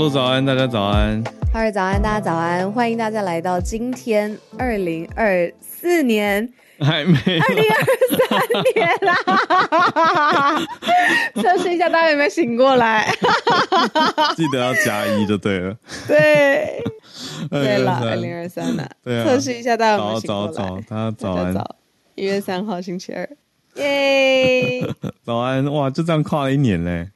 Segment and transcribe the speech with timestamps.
[0.00, 1.22] 鹿早安，大家早安。
[1.52, 7.84] 哈尔早安，大家早安，欢迎大家来到今天二零二四年，还没二零二
[8.26, 8.38] 三
[8.74, 9.14] 年 啦，
[11.36, 13.14] 测试一下大家有没有醒过来。
[14.36, 15.76] 记得要加一就对了。
[16.08, 16.82] 对，
[17.50, 20.80] 对了，二2023零二三了，对啊测试一下大家有没有早醒过来。
[20.80, 21.54] 早早，大家早安，
[22.14, 23.28] 一月三号星期二，
[23.76, 24.82] 耶！
[25.26, 25.62] 早安！
[25.70, 27.10] 哇，就这样跨了一年嘞。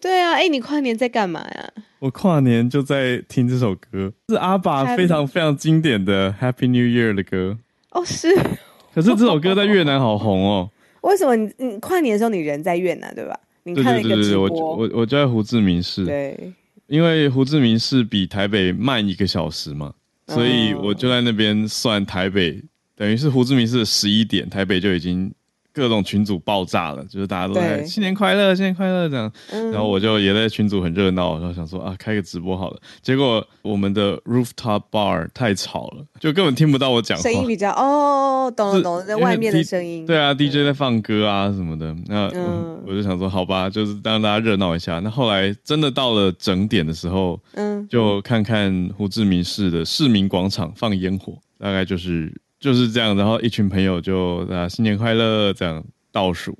[0.00, 1.72] 对啊，哎，你跨年在干嘛呀？
[1.98, 7.58] 我跨年就在听这首歌，是阿爸非常非常经典的 Happy New Year 的歌。
[7.90, 8.28] 哦，是，
[8.94, 10.70] 可是这首歌在越南好红哦。
[11.00, 13.38] 为什么你你跨年的时候你人在越南对吧？
[13.64, 16.52] 你对看了一个直对对对对，我播，我我就在胡志明市，对，
[16.86, 19.92] 因为胡志明市比台北慢一个小时嘛，
[20.28, 22.62] 所以哦我就在那边算台北，
[22.94, 25.32] 等于是胡志明市的十一点，台北就已经
[25.76, 29.30] 各种群组爆炸了，就是大家都在新年快乐，新年快乐这样。
[29.52, 32.80] 嗯然后我就也在群组很热闹，然后想说啊，开个直播好了。
[33.02, 37.32] 结果我们的 rooftop bar 太吵了，就根本听不到我讲话声。
[37.34, 44.98] 音比较哦，懂了懂了，在外面的声音，对啊，DJ 在放歌啊什么的，那、嗯我就想说，好吧，就是让大家热闹一下。
[45.00, 52.32] 那后来真的到了整点的时候，嗯，就看看胡志明市的市民广场放烟火，大概就是
[52.66, 53.16] 就是这样。
[53.16, 56.58] 然后一群朋友就啊新年快乐这样倒数。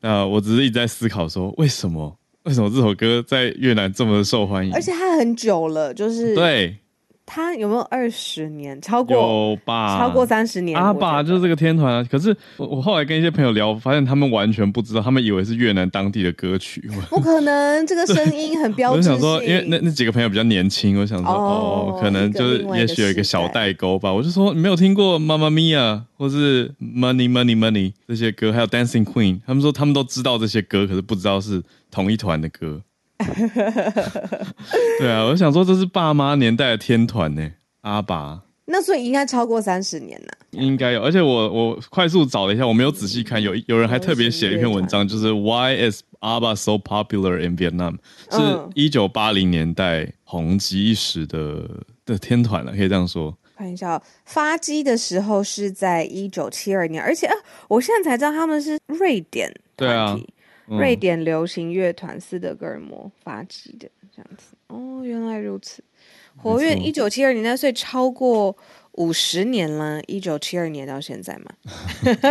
[0.00, 4.74] 那我只是一直在思考说，为什么为什么这首歌在越南这么的受欢迎？
[4.74, 6.76] 而且它很久了，就是对，
[7.26, 8.80] 它有没有二十年？
[8.80, 9.98] 超过有吧？
[9.98, 10.78] 超过三十年？
[10.80, 12.06] 阿爸就是这个天团啊。
[12.08, 16.88] 可是我我后来跟一些朋友聊，发现他们完全不知道，他们以为是越南当地的歌曲。
[16.88, 19.12] 我 不可能，这个声音很标我志性。
[19.12, 24.12] 就想说，因为那那几个朋友比较年轻，我想说哦哦，可能就是也许有一个小代沟吧。
[24.12, 31.60] 我就说你没有听过《妈妈咪呀》或是《Money Money Money》这些歌，还有《Dancing Queen》，他们说他们都知道这些歌，可是不知道是
[31.90, 32.80] 同一团的歌。
[34.98, 37.50] 对啊，我想说这是爸妈年代的天团呢，
[37.82, 38.42] 阿爸。
[38.68, 40.26] 那所以应该超过三十年了。
[40.50, 47.98] 应该有，而且我我快速找了一下，我没有仔细看，有有人还特别写了一篇文章，就是 Why is ABBA so popular in Vietnam？
[48.28, 51.70] 是嗯一九八零年代红极一时的
[52.04, 53.36] 的天团了，可以这样说。
[53.56, 57.34] 看一下哦，发迹的时候是在一九七二年，而且啊，
[57.68, 60.18] 我现在才知道他们是瑞典对啊
[60.66, 64.56] 瑞典流行乐团斯德哥尔摩发迹的这样子。
[64.68, 65.82] 哦，原来如此，
[66.36, 68.56] 活跃一九七二年代，所以超过
[68.92, 70.02] 五十年了。
[70.08, 71.52] 一九七二年到现在嘛，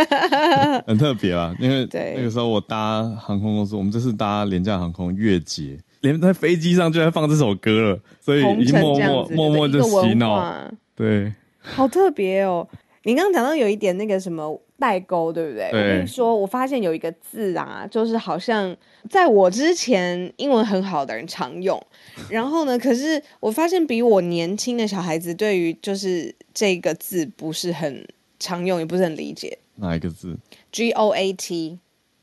[0.85, 10.71] 很特别啦，因为对那个时候我搭航空公司，我们这次搭廉价航空月捷，连在飞机上就在放这首歌了，所以已经默默默默对一个文就洗脑。
[10.93, 12.67] 对，好特别哦！
[13.03, 15.69] 你刚刚讲到有一点那个什么代沟，对不对？
[15.71, 18.75] 对我跟你说，我发现有一个字啊，就是好像
[19.09, 21.81] 在我之前英文很好的人常用，
[22.29, 28.07] 然后呢，可是我发现比我年轻的小孩子对于就是这个字不是很
[28.39, 29.57] 常用，也不是很理解。
[29.75, 30.37] 哪一个字
[30.71, 31.79] ？G O A T，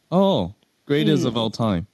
[0.09, 0.53] 哦、
[0.87, 1.85] g r e a t e s t 嗯 of all time。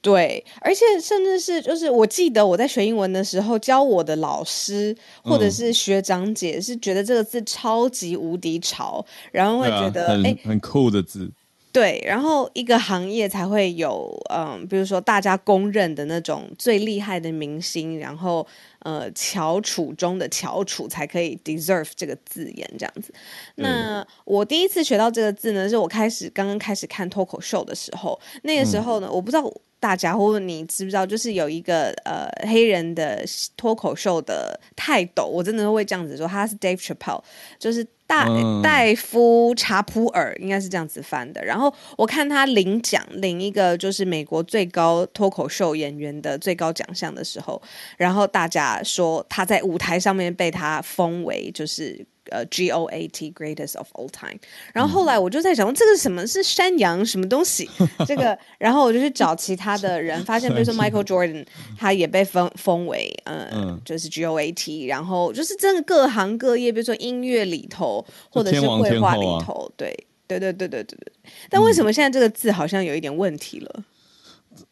[0.00, 10.08] 对，而且甚至是就是我记得我在学英文的时候，教我的老师或者嗯是学长姐是觉得这个字超级无敌潮，然后会觉得
[10.44, 11.30] 很酷的字。
[11.70, 18.44] 对，然后一个行业才会有，嗯，比如说大家公认的那种最厉害的明星，然后
[18.80, 23.12] 呃，翘楚中的翘楚才可以 deserve 这个字眼这样子。
[23.56, 33.24] 那我第一次学到这个字呢，是我开始刚刚开始看脱口秀的时候，那个时候呢，我不知道大家或者你知不知道，就是有一个呃黑人的
[33.56, 37.22] 脱口秀的泰斗，我真的会这样子说，他是 Dave Chappelle，
[37.58, 41.44] 就是大嗯戴夫查普尔应该是这样子翻的。
[41.44, 47.62] 然后我看他领奖，领一个就是美国最高脱口秀演员的最高奖项的时候，
[47.98, 52.04] 然后大家说他在舞台上面被他封为就是。
[52.30, 54.38] 呃，G O A T Greatest of All Time。
[54.74, 57.66] 然后后来我就在想，这个什么是山羊什么东西？
[58.06, 61.46] 这个，然后我就去找其他的人，发现比如说 Michael Jordan，
[61.78, 64.84] 他也被封封为呃，嗯就是 G O A T。
[64.84, 67.97] 然后就是真的各行各业，比如说音乐里头，
[68.30, 69.88] 或者是绘画里头，对
[70.26, 71.12] 对对对对对对。
[71.48, 73.84] 但为什么现在这个字好像有一点问题了？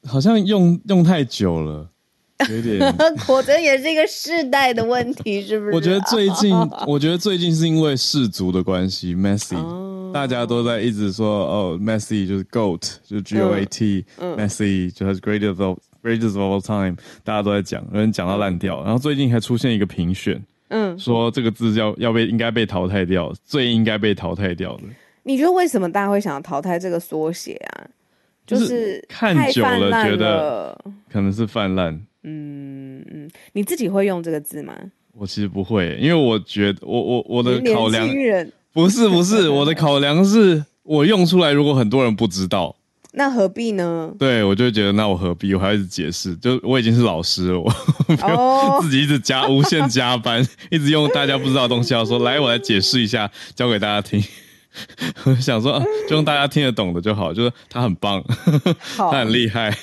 [0.04, 1.88] 好像用用太久了，
[2.50, 2.78] 有点。
[3.26, 5.72] 果真也是一个世代的问题，是不是？
[5.72, 6.52] 我觉得最近，
[6.86, 18.82] 我觉得最近是因为氏族的关系，Messi，、大家都在一直说哦，Messi 就是 GOAT，就是 G O A T，Messi 就是 greatest of greatest of all time，大家都在讲，有人讲到烂掉。
[18.82, 24.82] 然后最近还出现一个评选，嗯，说这个字要要被应该被淘汰掉，最应该被淘汰掉的。
[25.22, 27.86] 你觉得为什么大家会想要淘汰这个缩写啊？
[28.46, 30.78] 就就是是看久了觉得
[31.10, 31.92] 可能是泛滥。
[32.22, 34.72] 嗯嗯，你自己会用这个字吗？
[35.12, 38.08] 我其实不会，因为我觉得我我我的考量
[38.72, 42.75] 不是不是我的考量是我用出来，如果很多人不知道，
[43.18, 44.12] 那何必呢？
[44.18, 45.54] 对我就会觉得那我何必？
[45.54, 47.72] 我还要一直解释，就我已经是老师了，我
[48.28, 54.22] 哦自己一直加 无限加班，一直用大家不知道的东西，要说 来我来解释一下，教给大家听。
[55.24, 58.22] 我想说，啊就用大家听得懂的就好，就是他很棒，
[58.98, 59.74] 他，很厉害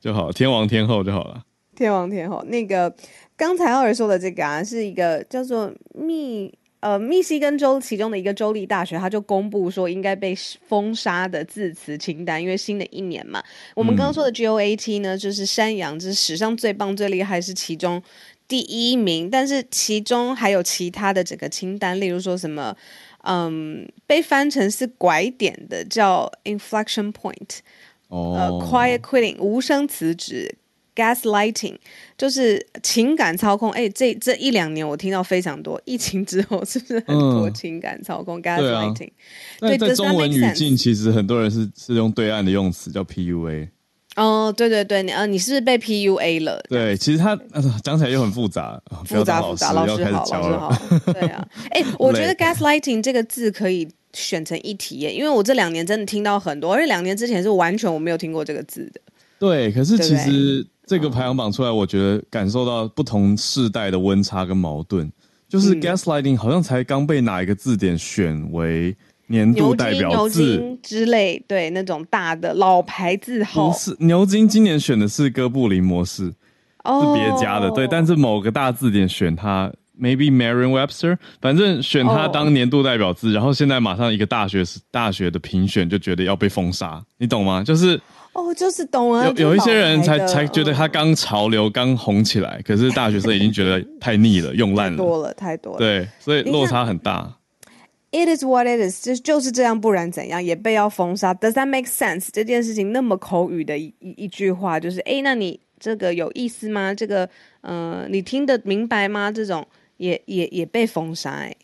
[0.00, 1.42] 就好，天王天后就好了。
[1.74, 2.94] 天王天后，那个
[3.36, 10.34] 刚才奥尔说的这个啊，是一个叫做密呃密西根州其中的一个州立大学，他就公布说应该被
[10.66, 13.42] 封杀的字词清单，因为新的一年嘛。
[13.74, 18.02] 我们刚刚说的 G O A T 呢，就是山羊，这是史上最棒最厉害，是其中
[18.48, 22.76] 第一名，但是其中还有其他的整个清单，例如说什么。
[23.22, 27.58] 嗯，被翻成是拐点的叫 inflection point，
[28.08, 30.56] 呃哦，quiet quitting 无声辞职
[31.00, 31.76] ，gaslighting
[32.18, 33.70] 就是情感操控。
[33.70, 39.10] 哎，这这一两年我听到非常多，疫情之后是不是很多嗯情感操控、啊 gaslighting？
[39.60, 43.68] 但对中文语境，其实很多人是是用对岸的用词叫 PUA。
[44.16, 46.60] 哦，对对对，你呃，你是不是被 PUA 了？
[46.68, 50.10] 对，其实他呃讲起来又很复杂，复杂复杂，老师好。
[50.10, 50.72] 老师好，
[51.12, 59.00] 对啊，哎，我觉得 gaslighting 这个字可以选成一题耶，因为我这两年真的听到很多，而且两年之前是完全我没有听过这个字的。
[59.38, 65.08] 对，可是其实这个排行榜出来，我觉得感受到不同世代的温差跟矛盾。
[65.48, 65.80] 就是嗯。
[65.80, 68.92] gaslighting 好像才刚被哪一个字典选为
[69.28, 73.68] 年度牛代表字，津之类，对那种大的老牌字号。
[73.68, 76.34] 不，是牛津今年选的是哥布林模式，是
[76.82, 82.30] 哦别家的，对，但是某个大字典选它，maybe Merriam-Webster，反正选它哦。
[82.34, 87.62] 当年度代表字，然后现在马上一个大学大学的评选就觉得要被封杀，你懂吗？
[87.62, 88.00] 就是
[88.32, 95.78] 哦，就是懂啊，有有一些人才才觉得他嗯刚潮流刚红起来，可是大学生已经觉得太腻了，用烂了，太多了，太多了。
[95.78, 97.36] 对，所以落差很大。
[98.12, 101.32] It is what it is，就就是这样，不然怎样也被要封杀。
[101.32, 102.28] Does that make sense？
[102.32, 106.92] 这件事情那么口语的一一一句话，就是哎，那你这个有意思吗？
[106.92, 107.28] 这个
[107.60, 109.30] 呃，你听得明白吗？
[109.30, 109.64] 这种
[109.96, 111.54] 也也也被封杀哎。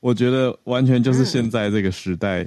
[0.00, 2.44] 我觉得完全就是现在这个时代，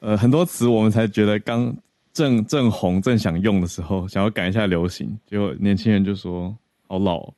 [0.00, 1.74] 呃，很多词我们才觉得刚
[2.12, 6.54] 正正红正想用的时候，想要赶一下流行，结果年轻人就说
[6.88, 7.34] 好老哦，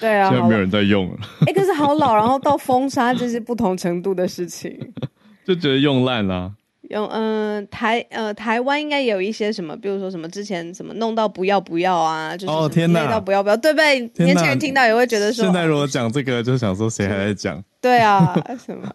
[0.00, 4.76] 对啊， 现在没有人在用了，哎，可是好老，然后到封杀，这是不同程度的事情。
[5.44, 6.52] 就觉得用烂啦、
[6.90, 14.00] 有嗯、台呃台湾应该有一些什么，比如说什么之前什么弄到不要不要啊，就是哦天哪不要不要，对不对？
[14.24, 17.62] 年轻人听到也会觉得说，现在如果讲这个，就想说谁还在讲？
[17.80, 18.88] 对啊，什么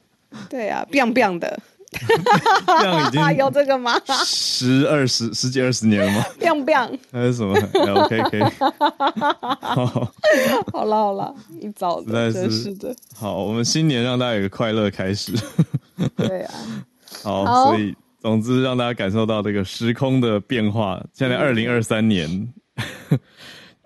[0.49, 1.57] 对啊，biang biang 的，
[3.11, 6.25] 这样已有经 这个吗十二十十几二十年了吗？？
[6.39, 7.55] biang biang，还是什么
[7.95, 8.43] ？OK OK，
[9.61, 9.85] 好
[10.71, 15.33] 好了好了，一早真是是的，好，我们新年让大家有个快乐开始。
[16.15, 16.53] 对啊，
[17.23, 21.01] 好，好所以总之让大家感受到这个时空的变化。
[21.13, 22.53] 现在二零二三年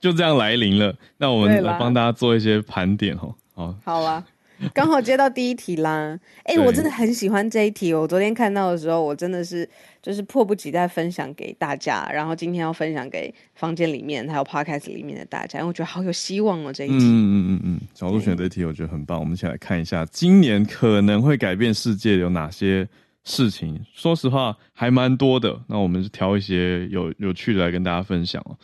[0.01, 3.35] 就这样来临了，那我们来帮大家做一些盘点哦。
[3.53, 4.23] 好，好啦。
[4.73, 6.19] 刚好接到第一题啦！
[6.43, 7.93] 哎、对我真的很喜欢这一题。
[7.93, 9.67] 我昨天看到的时候，我真的是
[10.01, 16.95] 就是迫不及待分享给大家，然后今天要分享给房间里面还有 podcast 里面的大家，因为我觉得好有希望哦这一题。
[16.95, 19.19] 嗯嗯嗯嗯，小鹿选这题我觉得很棒。
[19.19, 22.87] 我们一起来看一下，今年可能会改变世界有哪些
[23.23, 23.79] 事情。
[23.93, 25.57] 说实话，还蛮多的。
[25.67, 28.57] 那我们就挑一些有有趣的来跟大家分享哦。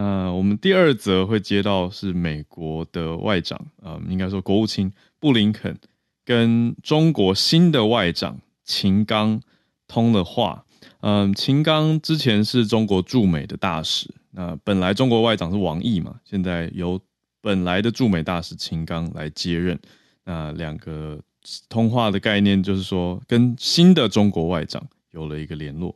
[0.00, 5.76] 那我们第二则会接到是美国的外长，呃，应该说国务卿布林肯
[6.24, 9.40] 跟中国新的外长秦刚
[9.88, 10.64] 通了话。
[11.00, 17.00] 嗯，秦刚之前是中国驻美的大使，那本来中国外长是王毅嘛，现在由
[17.40, 19.76] 本来的驻美大使秦刚来接任。
[20.24, 21.20] 那两个
[21.68, 25.92] 通话的概念就是说，跟新的中国外长有了一个联络。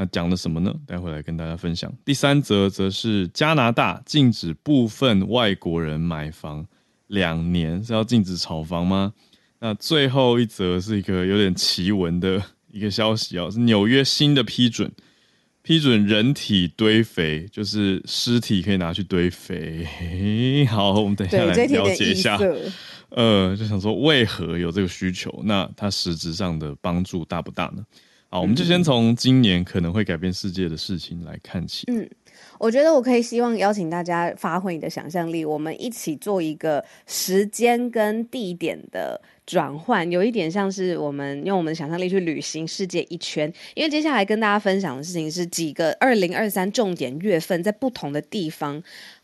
[0.00, 0.74] 那讲了什么呢？
[0.86, 1.92] 待会来跟大家分享。
[2.06, 6.66] 第三则则是加拿大禁止部分外国人买房
[7.08, 9.12] 两年，是要禁止炒房吗？
[9.58, 12.42] 那最后一则是一个有点奇闻的
[12.72, 14.90] 一个消息哦，是纽约新的批准，
[15.60, 19.84] 批准人体堆肥，就是尸体可以拿去堆肥。
[20.70, 22.40] 好，我们等一下来了解一下。
[23.10, 25.42] 呃，就想说为何有这个需求？
[25.44, 27.84] 那它实质上的帮助大不大呢？
[28.32, 31.84] 好，我们就先从今年可能会改变世界的事情来看起。
[31.88, 32.08] 嗯，
[32.60, 43.52] 我觉得我可以希望邀请大家发挥你的想象力，我们一起做一个时间跟地点的转换，有一点像是我们用我们的想象力去旅行世界一圈。
[43.74, 48.80] 因为接下来跟大家分享的事情是几个二零二三重点月份在不同的地方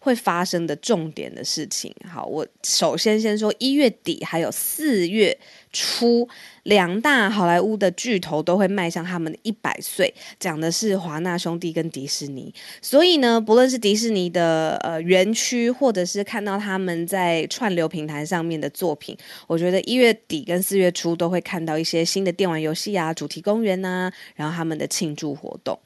[0.06, 1.92] 会发生的重点的事情。
[2.08, 5.36] 好，我首先先说一月底还有四月
[5.72, 6.28] 初。
[6.66, 12.52] 两大好莱坞的巨头都会迈向他们的一百岁，讲的是华纳兄弟跟迪士尼。
[12.82, 25.78] 所以呢，不论是迪士尼的呃园区，或者是看到他们在串流平台上面的作品，我觉得一月底跟四月初都会看到一些新的电玩游戏啊、主题公园呐，然后他们的庆祝活动。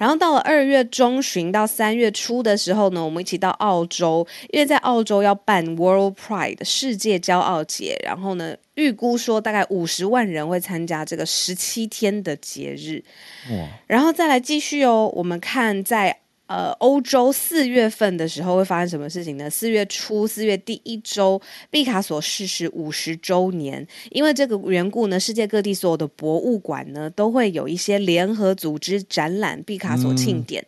[0.00, 13.04] 然后到了二月中旬到三月初的时候呢，我们一起到澳洲，因为在澳洲要办 World Pride 世界骄傲节，然后呢，预估说大概五十万人会参加这个十七天的节日。
[13.50, 13.68] 哇！
[13.86, 16.20] 然后再来继续哦，我们看在。
[16.50, 19.48] 呃，欧洲四月份的时候会发生什么事情呢？
[19.48, 21.40] 四月初，四月第一周，
[21.70, 23.86] 毕卡索逝世五十周年。
[24.10, 30.66] 因为这个缘故呢，世界各地所有的博物馆呢，都会有一些联合组织展览毕卡索庆典。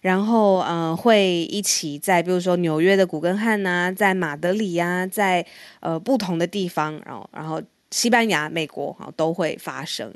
[0.00, 5.46] 然后，呃，会一起在，比如说纽约的古根汉呐，在马德里呀，在
[5.78, 10.12] 呃不同的地方，然后，然后西班牙、美国哈都会发生。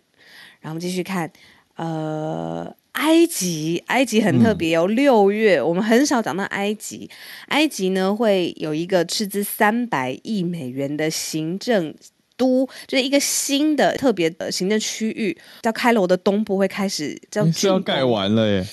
[0.58, 1.30] 然后继续看，
[1.76, 2.74] 呃。
[2.94, 4.86] 埃及，埃及很特别哦。
[4.86, 7.08] 六月，我们很少讲到埃及。
[7.48, 11.94] 埃及呢，会有一个斥资三百亿美元的行政
[12.36, 18.66] 都，就是一个新的特别的行政区域，叫开罗的东部会开始，叫是要盖完了耶。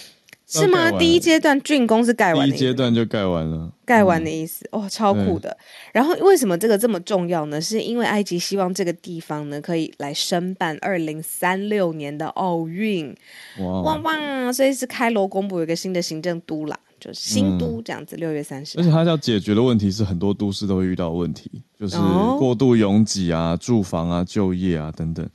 [0.51, 0.91] 是吗？
[0.99, 5.55] 第一阶段竣工是盖完，第一阶段就盖完了，盖完的意思哦，超酷的。
[5.93, 7.61] 然后为什么这个这么重要呢？
[7.61, 13.15] 是因为埃及希望这个地方呢可以来申办二零三六年的奥运，
[13.59, 14.51] 哇哇！
[14.51, 16.77] 所以是开罗公布有一个新的行政都啦。
[17.01, 18.77] 就是新都这样子，六月三十。
[18.77, 21.97] 而且它要解决的问题是很多都市都会遇到问题，就是
[22.37, 25.27] 过度拥挤啊、住房啊、就业啊等等。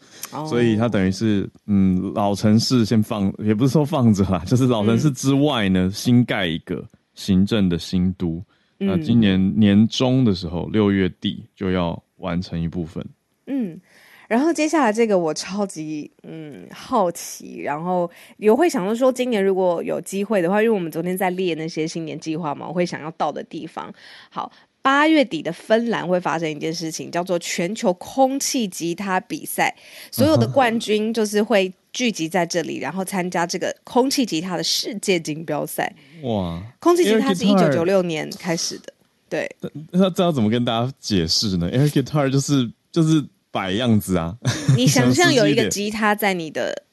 [0.49, 6.82] 所以它等于是，嗯，老城市先放，也不是说放着啦，就是老城市之外呢，新盖一个
[7.14, 8.40] 行政的新都。
[8.78, 13.04] 那今年年中的时候，六月底就要完成一部分。
[13.46, 13.80] 嗯。
[14.28, 23.92] 然后接下来这个我超级嗯好奇，然后也会想到说，今年如果有机会的话，因为我们昨天在列那些新年计划嘛，我会想要到的地方。
[24.28, 24.50] 好，
[24.83, 29.75] 八月底的芬兰会发生一件事情，叫做全球空气吉他比赛，
[30.11, 35.92] 所有的冠军就是会聚集在这里，然后参加这个空气吉他的世界锦标赛。
[36.23, 38.92] 哇，空气吉他是一九九六年开始的，
[39.28, 39.49] 对。
[39.92, 43.25] 那这要怎么跟大家解释呢？Air guitar 就是就是。
[43.56, 44.36] 摆样子啊！
[44.76, 46.84] 你 想象有一个吉他在你的，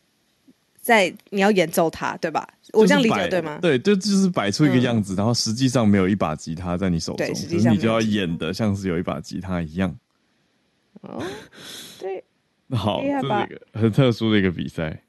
[0.80, 2.48] 在你要演奏它，对吧？
[2.72, 3.60] 我这样理解对吗？
[3.62, 9.94] 对，就就是摆出一个样子，然后实际上没有一把吉他在你手中，可是你就要演的像是有一把吉他一样。
[11.02, 11.22] 哦，
[12.00, 12.24] 对，
[12.72, 15.04] 好，这是一个很特殊的一个比赛。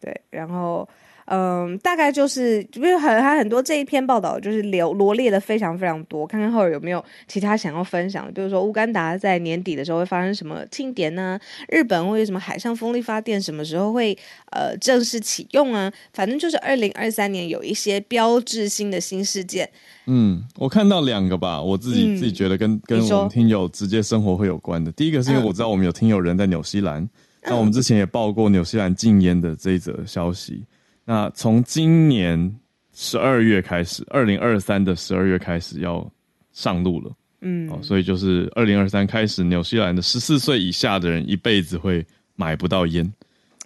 [0.00, 0.88] 对，然后。
[1.26, 11.38] 嗯，大概就是，因为很还很多这一篇报道就是罗罗列的非常非常多，看看后有没有其他想要分享的，比如说乌干达在年底的时候会发生什么庆典呢？
[11.68, 14.16] 日本会有什么海上风力发电什么时候会
[14.50, 15.92] 呃正式启用啊？
[16.12, 19.68] 反正就是二零二三年有一些标志性的新事件。
[20.06, 24.90] 嗯，我看到两个吧，我自己自己觉得跟跟我们听友直接生活会有关的。
[24.92, 27.08] 第一个是因为我知道我们有听友人在纽西兰，
[27.44, 30.64] 那我们之前也报过纽西兰禁烟的这一则消息。
[31.04, 32.56] 那从今年
[32.92, 36.10] 十二月开始，二零二三的十二月开始要
[36.52, 42.04] 上路了，嗯，哦，所以就是二零二三开始，纽西兰的十四岁以下的人一辈子会
[42.36, 43.12] 买不到烟。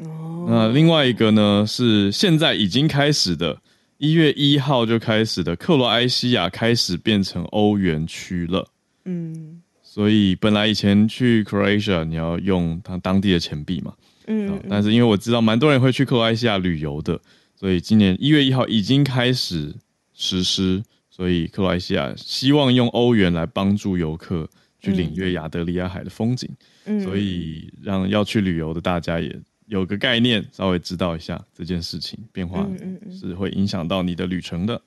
[0.00, 3.60] 哦，那另外一个呢是现在已经开始的，
[3.98, 8.68] 一月一号就开始的，克罗埃西亚开始变成欧元区了。
[9.04, 9.60] 嗯。
[9.82, 13.94] 所以本来以前去 Croatia 你要用它当地的钱币嘛，
[14.26, 17.20] 嗯，但是因为我知道蛮多人会去克罗埃西亚旅游的，
[17.54, 19.74] 所以今年一月一号已经开始
[20.14, 24.48] 实施，所以克罗埃西亚希望用欧元来帮助游客
[24.80, 26.48] 去领略亚得里亚海的风景，
[26.84, 29.34] 嗯，所以让要去旅游的大家也
[29.66, 32.68] 有个概念，稍微知道一下这件事情变化
[33.10, 34.80] 是会影响到你的旅程的。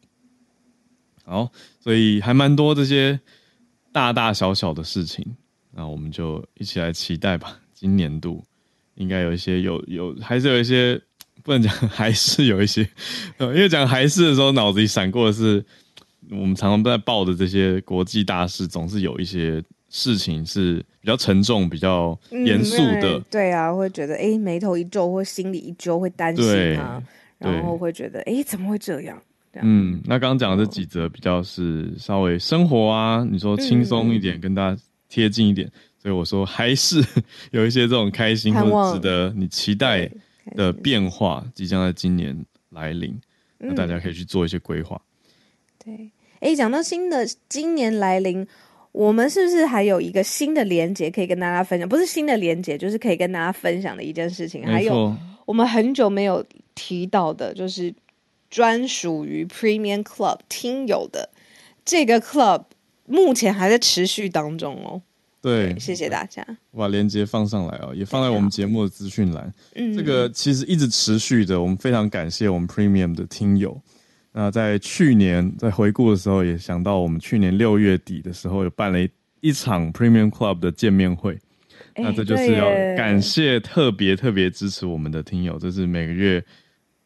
[1.24, 3.20] 好，所以还蛮多这些
[3.92, 5.26] 大大小小的事情，
[5.72, 7.60] 那我们就一起来期待吧。
[7.74, 8.44] 今年度
[9.00, 11.02] 应该有一些有有，还是有一些
[11.42, 12.88] 不能讲，还是有一些，
[13.38, 15.66] 呃，因为讲还是的时候，脑子里闪过的是，
[16.30, 23.20] 我们常常在报的这些国际大事，总是有一些事情是比较沉重、比较严肃的。
[23.32, 27.02] 对啊，会觉得哎，眉头一皱，或心里一揪，会担心啊，
[27.38, 29.20] 然后会觉得哎，怎么会这样？
[29.62, 35.70] 嗯，那刚刚讲的这几则比较是稍微生活啊，你说轻松一点，跟大家贴近一点，
[36.02, 37.04] 所以我说还是
[37.52, 40.10] 有一些这种开心值得你期待
[40.56, 43.20] 的变化，即将在今年来临，
[43.58, 45.00] 那大家可以去做一些规划。
[45.84, 48.48] 对，哎，讲到新的今年来临，
[48.92, 51.88] 我们是不是还有一个新的连接可以跟大家分享？
[51.88, 54.66] 不是新的连接，就是可以跟大家分享的一件事情。
[54.66, 55.16] 还有
[55.46, 57.94] 我们很久没有提到的，就是。
[58.52, 61.30] 专属于 Premium Club 听友的
[61.86, 62.64] 这个 Club
[63.06, 65.00] 目前还在持续当中哦。
[65.42, 66.46] 对，谢谢大家。
[66.72, 69.54] 我把链接放上来哦，也放在我们节目的资讯栏。
[69.76, 73.82] 嗯，这个其实一直持续的，我们非常感谢我们 Premium 的听友。
[74.32, 79.10] 那在去年在回顾的时候，也想到我们去年六月底的时候有办了一
[79.42, 81.38] 一场 Premium Club 的见面会。
[81.96, 82.66] 那这就是要
[82.96, 86.44] 感谢特别特别支持我们的听友，这是每个月。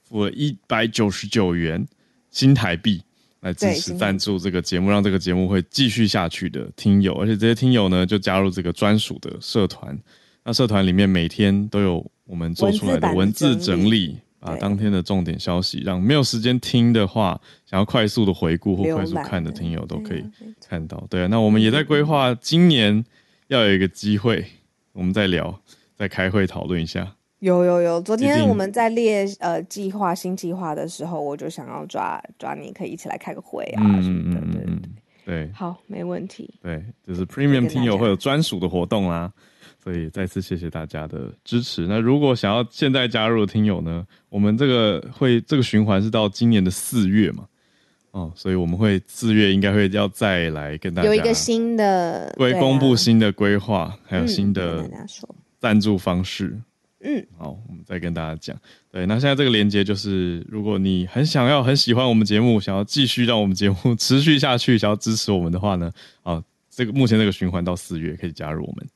[0.05, 1.83] 付了一百九十九元
[2.29, 3.01] 新台币
[3.43, 9.97] 来支持赞助这个节目，让这个节目会继续下去的听友，而且这些听友呢就加入这个专属的社团。
[10.45, 20.23] 那社团里面每天都有我们做出来的文字整理，把当天的重点消息，让没有时间听的话，想要快速的回顾或快速看的听友都可以
[20.65, 21.05] 看到。
[21.09, 23.03] 对啊，那我们也在规划今年
[23.47, 24.45] 要有一个机会，
[24.93, 25.61] 我们再聊，
[25.97, 27.13] 再开会讨论一下。
[27.43, 34.75] 有有有，昨天我们在列呃计划新计划的时候，我就想要抓抓你，可以一起来开个会啊什么的，对对
[35.25, 36.53] 对，好，没问题。
[36.61, 39.29] 对，就是 Premium 听友会有专属的活动啦，
[39.83, 41.85] 所以再次谢谢大家的支持。
[41.85, 47.43] 那如果想要现在加入的听友呢，我们这个会这个循环是到今年的四月嘛，
[48.11, 54.89] 哦，所以我们会四月应该会要再来跟大家有一个新的会公布新的规划，还有新的
[55.59, 56.45] 赞助方式。
[56.45, 56.63] 嗯，
[57.37, 58.55] 好，我们再跟大家讲。
[58.89, 68.87] 对，那现在这个连接就是，如果你很想要、很喜欢我们节目，想要继续让我们节目持续下去，想要支持我们的话呢，啊，这个目前这个循环到四月可以加入我们。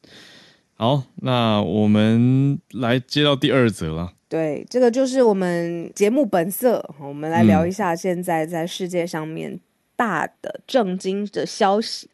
[0.75, 4.13] 好，那我们来接到第二则了。
[4.29, 6.89] 对，这个就是我们节目本色。
[7.01, 9.59] 我们来聊一下现在在世界上面
[9.95, 12.09] 大的震惊的消息。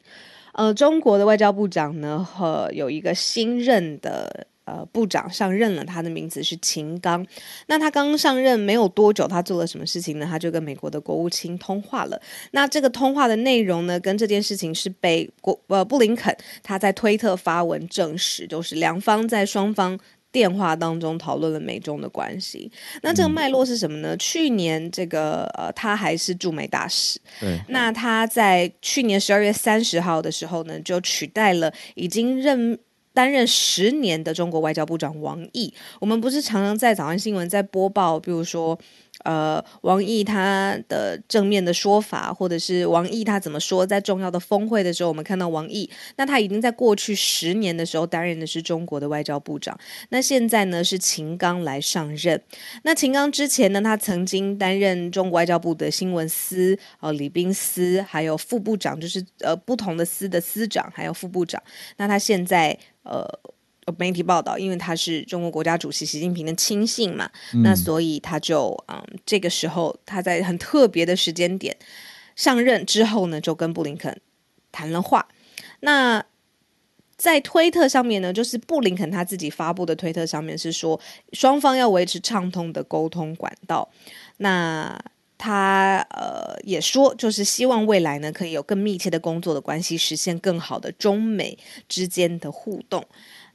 [0.54, 4.48] 呃，中国的外交部长呢，和有一个新任的。
[4.66, 7.26] 呃，部长上任了，他的名字是秦刚。
[7.66, 10.26] 那他刚上任没有多久，他做了什么事情呢？
[10.26, 12.18] 他就跟美国的国务卿通话了。
[12.52, 19.98] 那这个通话的内容呢，跟这件事情是被国呃布林肯他在推特发文证实，就是两方在双方
[20.32, 22.72] 电话当中讨论了美中的关系。
[23.02, 24.16] 那这个脉络是什么呢？
[24.16, 27.20] 去年这个呃，他还是驻美大使。
[27.38, 27.60] 对。
[27.68, 32.78] 那他在去年十二月三十号的时候呢，就取代了已经任。
[33.14, 38.78] 担任十年的中国外交部长王毅，我们不是常常在早安新闻在播报，比如说，
[39.24, 49.78] 呃，王毅他的正面的说法，或者是王毅他怎么说，在重要的峰会的时候，我们看到王毅，那他已经在过去十年的时候担任的是中国的外交部长，
[50.10, 52.40] 那现在呢是秦刚来上任，
[52.84, 61.62] 那秦刚之前呢，他曾经担任中国外交部的新闻司，呃，礼宾司，还有副部长，就是呃不同的司的司长，还有副部长，
[61.96, 62.78] 那他现在。
[63.04, 63.22] 呃，
[63.98, 67.30] 媒体报道，因为他是中国国家主席习近平的亲信嘛，
[67.62, 71.76] 那所以他就嗯，这个时候他在很特别的时间点
[72.36, 74.20] 上任之后呢，就跟布林肯
[74.72, 75.28] 谈了话。
[75.80, 76.24] 那
[77.16, 81.00] 在推特上面呢，就是布林肯他自己发布的推特上面是说，
[81.32, 83.88] 双方要维持畅通的沟通管道。
[84.38, 85.00] 那
[85.38, 91.56] 他呃也说，就是希望未来呢可以有更密切的工作的关系，实现更好的中美
[91.88, 93.06] 之间的互动。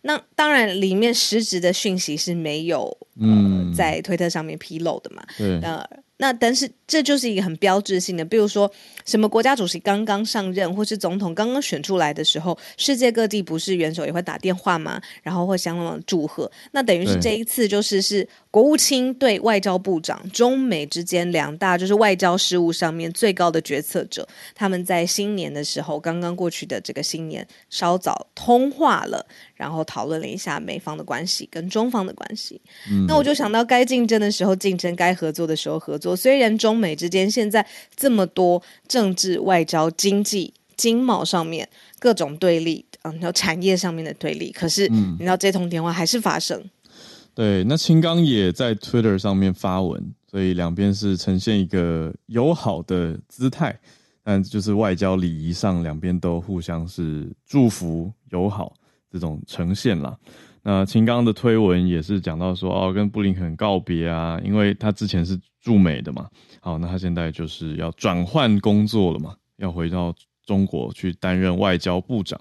[0.01, 5.23] 那当然，里面实质的讯息是没有呃在推特上面披露的嘛。
[5.37, 5.59] 对。
[5.59, 5.89] 那
[6.21, 8.69] 那但是这就是一个很标志性的，比如说
[9.05, 15.01] 什么国家主席刚刚上任，或是总统刚刚选出来的时候，世界各地不是元首也会打电话嘛？
[15.23, 16.51] 然后会相当的祝贺。
[16.71, 29.25] 那等于是这一次就是是国务卿对外交部长，中美之间两大就是外交事务上面最高的决策者，他们在新年的时候，刚刚过去的这个新年稍早通话了，
[29.59, 32.61] 然后讨论了一下美方的关系跟中方的关系。
[33.05, 36.15] 那我就想到，该竞争的时候竞争，该合作的时候合作。
[36.15, 41.67] 虽然中美之间现在这么多政治、外交、经济、经贸上面
[41.99, 46.63] 各种对立，嗯，然后产业上面的对立，可是你知道这通电话还是发生。
[47.35, 53.77] 对，那青刚也在 Twitter 上面发文，所以两边是呈现一个友好的姿态，
[54.23, 58.73] 但就是外交礼仪上，两边都互相是祝福友好
[59.11, 60.17] 这种呈现啦。
[60.61, 66.27] 那秦刚的推文也是讲到说，哦，跟布林肯告别啊，因为他之前是驻美的嘛，
[66.59, 70.13] 好，那他现在就是要转换工作了嘛，要回到
[70.45, 72.39] 中国去担任外交部长，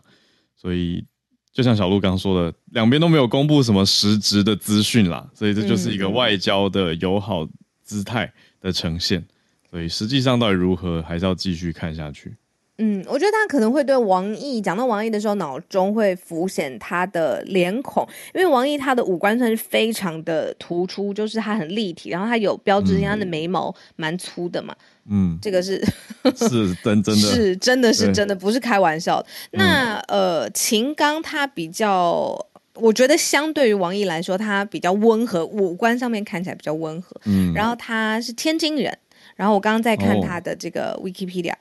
[0.56, 1.04] 所以
[1.52, 7.48] 就像小鹿刚说的，两边都没有公布什么实质的资讯啦，所以这就是一个外交的友好
[7.82, 9.24] 姿态的呈现，
[9.70, 12.36] 所以实际上到底如何，还是要继续看下去。
[12.80, 24.74] 嗯，我觉得他可能会对王毅讲到王毅的时候，脑中会浮现他的脸孔，因为王毅他的五官算是非常的突出，就是他很立体，然后他有标志性，他的眉毛蛮粗的嘛。
[25.10, 25.84] 嗯，这个是
[26.36, 29.24] 是真真的，是真的是真的，不是开玩笑。
[29.50, 32.38] 那呃，秦刚他比较，
[32.74, 37.20] 我觉得相对于王毅来说，他比较温和，五官上面看起来比较温和。
[37.24, 38.96] 嗯，然后他是天津人，
[39.34, 41.54] 然后我刚刚在看他的这个 Wikipedia。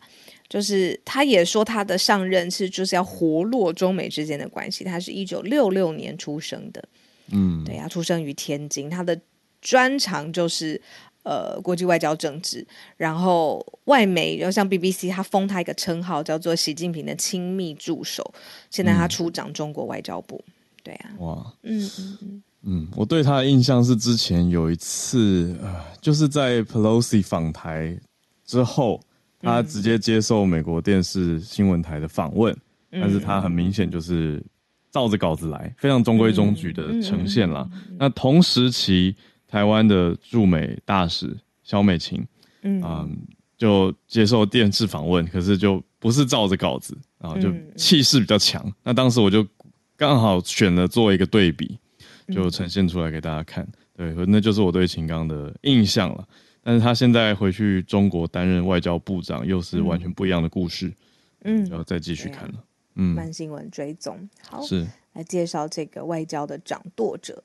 [0.50, 4.86] 就是他也说他的上任是就是要活络中美之间的关系。
[4.86, 6.82] 他是一九六六年出生的，
[7.32, 8.90] 嗯，对呀，出生于天津。
[8.90, 9.20] 他的
[9.62, 10.82] 专长就是
[11.24, 18.34] 呃国际外交政治，然后外媒，然后像 BBC，他封他一个称号叫做习近平的亲密助手。
[18.70, 20.42] 现在他出掌中国外交部，
[20.82, 28.00] 对啊，哇，嗯嗯嗯嗯，我对他的印象是之前有一次呃，就是在 Pelosi 访台
[28.46, 29.02] 之后。
[29.40, 32.56] 他直接接受美国电视新闻台的访问，
[32.92, 34.44] 但是他很明显就是
[34.92, 37.70] 照着稿子来，非常中规中矩的呈现了。
[37.98, 39.16] 那同时期
[39.48, 42.26] 台湾的驻美大使肖美琴，
[42.64, 43.16] 嗯，
[43.58, 48.72] 就接受电视访问，可是就不是照着稿子，然后就气势比较强。
[48.84, 49.46] 那当时我就
[49.96, 51.78] 刚好选了做一个对比，
[52.34, 53.68] 就呈现出来给大家看。
[53.96, 56.28] 对，那就是我对秦刚的印象了。
[56.68, 60.92] 但是他现在回去中国担任外交部长，又是完全不一样的故事。
[61.46, 62.56] 嗯，要再继续看了。
[62.96, 67.42] 嗯，慢新闻追踪，好，是来介绍这个外交的掌舵者。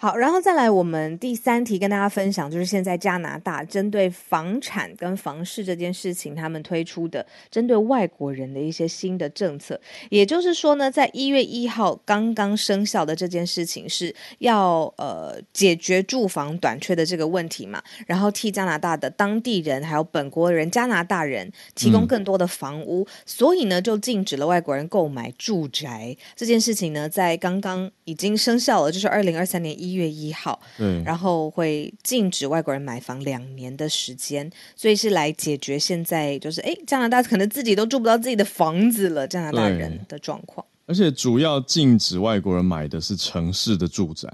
[0.00, 9.80] 好，然后再来，我们第三题跟大家分享，就是现在加拿大针对房产跟房市这件事情，他们推出的针对外国人的一些新的政策。
[10.08, 29.87] 也就是说呢，在一月一号刚刚生效的这件事情，是要呃解决住房短缺的这个问题嘛，然后替加拿大的当地人还有本国人加拿大人提供更多的房屋，所以呢，就禁止了外国人购买住宅这件事情呢，在刚刚已经生效了，就是二零二三年一。
[29.88, 40.66] 一月一号，嗯，然后会禁止外国人买房两年的时间，所以是来解决现在就是哎，加拿大可能自己都住不到自己的房子了，加拿大人的状况。
[40.86, 44.28] 而且主要禁止外国人买的是城市的住宅，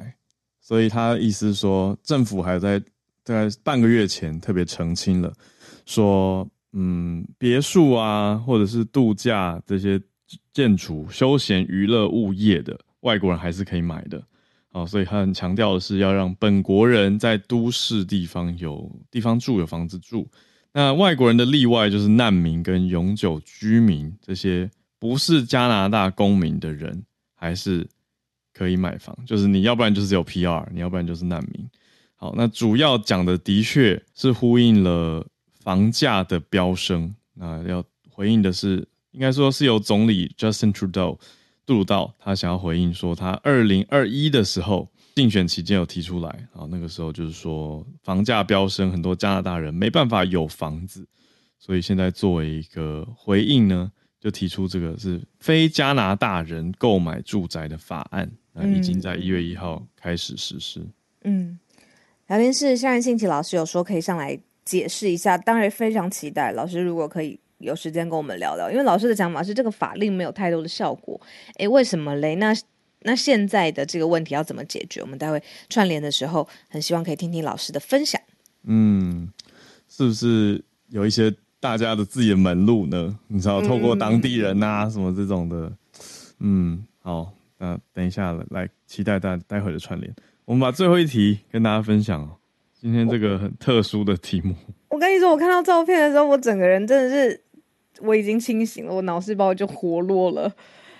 [0.60, 2.78] 所以他意思说，政府还在
[3.24, 5.32] 大概半个月前特别澄清了，
[5.84, 10.00] 说嗯，别墅啊，或者是度假这些
[10.52, 14.22] 建筑、休闲娱乐物业的外国人还是可以买的。
[14.74, 20.28] 哦，所以他很强调的是要让本国人在都市地方有地方住，有房子住。
[20.72, 27.04] 那外国人的例外就是难民跟永久居民这些不是加拿大公民的人，
[27.36, 27.86] 还是
[28.52, 29.16] 可以买房。
[29.24, 31.70] 就是你要不然就是有 PR，你要不然就是难民。
[32.16, 35.24] 好，那主要讲的的确是呼应了
[35.60, 37.14] 房价的飙升。
[37.34, 41.16] 那要回应的是，应该说是由总理 Justin Trudeau。
[41.66, 51.06] 杜鲁道他想要回应说，他二零二一的时候竞选期间有提出来啊，那个时候就是说房价飙升，很多加拿大人没办法有房子，
[51.58, 60.86] 所以现在作为一个回应呢，就提出这个是非加拿大人购买住宅的法案，那已经在一月一号开始实施。
[61.22, 61.58] 嗯，
[62.26, 67.40] 聊天室夏仁信奇老师有说可以上来解释一下，当然非常期待老师如果可以。
[67.64, 71.20] 有时间跟我们聊聊，因为老师的讲法是这个法令没有太多的效果，
[71.56, 72.36] 诶，为什么嘞？
[72.36, 72.54] 那
[73.00, 75.00] 那现在的这个问题要怎么解决？
[75.00, 78.20] 我们待会串联的时候，很希望可以听听老师的分享。
[78.64, 79.28] 嗯，
[79.88, 83.18] 是不是有一些大家的自己的门路呢？
[83.28, 85.72] 你知道，透过当地人啊，什么这种的，
[86.40, 90.14] 嗯，好，那等一下来来期待待待会的串联。
[90.44, 92.36] 我们把最后一题跟大家分享哦。
[92.80, 94.54] 今天这个很特殊的题目，
[94.88, 97.42] 我跟你说，我看到照片的时候，我整个人真的是
[98.00, 100.52] 我已经清醒了，我脑细胞就活络了。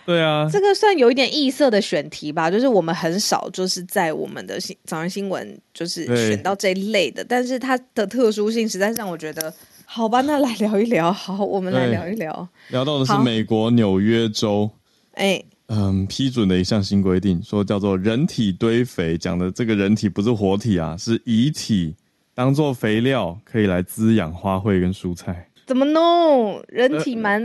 [0.07, 9.53] 对啊，这个算有一点异色的选题吧，就是我们很少就是在我们的新早上新闻就是选到这一类的，但是它的特殊性实在让我觉得，
[9.87, 11.13] 好吧，那来聊一聊。
[11.13, 12.49] 好，我们来聊一聊。
[12.69, 14.71] 聊到的是美国纽约州。
[15.15, 15.43] 哎。
[15.69, 21.97] 嗯，批准的一项新规定，说叫做人体堆肥，讲的这个人体不是活体啊，是遗体，
[22.35, 25.49] 当做肥料可以来滋养花卉跟蔬菜。
[25.67, 26.63] 怎么弄？
[26.69, 27.45] 人体蛮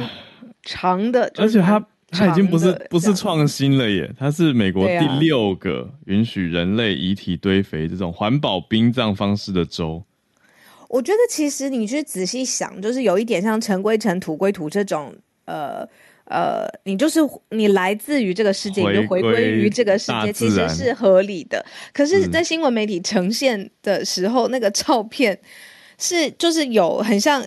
[0.64, 10.04] 长的，而且它它已经不是不是创新了耶，它是美国第六个允许人类遗体堆肥这种环保殡葬方式的州。
[10.88, 15.88] 我觉得其实你去仔细想，就是有一点像尘归尘，土归土这种，呃。
[16.32, 21.66] 呃，你就是你来自于这个世界，你就回归于这个世界，其实是合理的。
[21.92, 25.40] 可是，在新闻媒体呈现的时候，那个照片
[26.00, 27.46] 是就是有很像。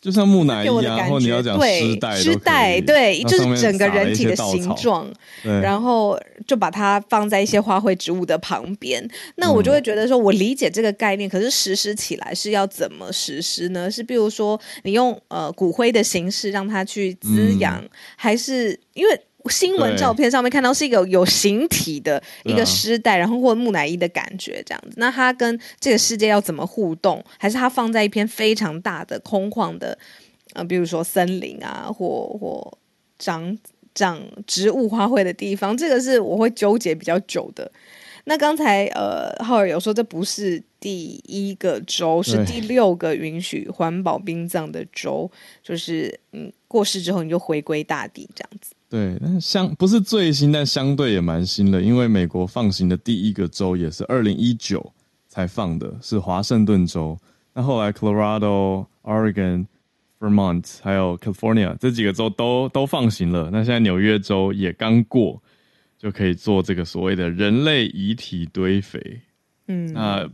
[0.00, 5.06] 就像木乃伊啊，然后你要讲尸袋，尸袋对，就是整个人体的形状，
[5.42, 9.06] 然后就把它放在一些花卉植物的旁边。
[9.36, 13.90] 那我就会觉得说，我理解这个概念，可是实施起来是要怎么实施呢？
[13.90, 17.84] 是比如说，你用呃骨灰的形式让它去滋养，
[18.16, 19.20] 还是因为？
[19.50, 24.92] 新闻照片上面看到是一个有形体的一个尸袋，然后或木乃伊的感觉这样子。
[24.96, 27.22] 那它跟这个世界要怎么互动？
[27.38, 29.98] 还是它放在一片非常大的空旷的，
[30.54, 32.78] 呃，比如说森林啊，或或
[33.18, 33.56] 长
[33.94, 35.76] 长植物花卉的地方？
[35.76, 37.70] 这个是我会纠结比较久的。
[38.24, 45.28] 那刚才呃，浩尔有说这不是第一个州，是第六个允许环保殡葬的州，
[45.62, 48.72] 就是嗯，过世之后你就回归大地这样子。
[48.90, 51.80] 对，但相不是最新，但相对也蛮新的。
[51.80, 54.92] 因为美国放行的第一个州也是二零一九
[55.28, 57.16] 才放的，是华盛顿州。
[57.54, 59.66] 那后来 Colorado、Oregon、
[60.18, 63.48] Vermont 还有 California 这几个州都都放行了。
[63.52, 65.40] 那现在纽约州也刚过，
[65.96, 69.20] 就可以做这个所谓的人类遗体堆肥。
[69.68, 70.28] 嗯，那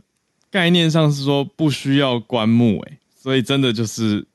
[0.49, 4.25] 概念上是说不需要棺木，哎，所以真的就是。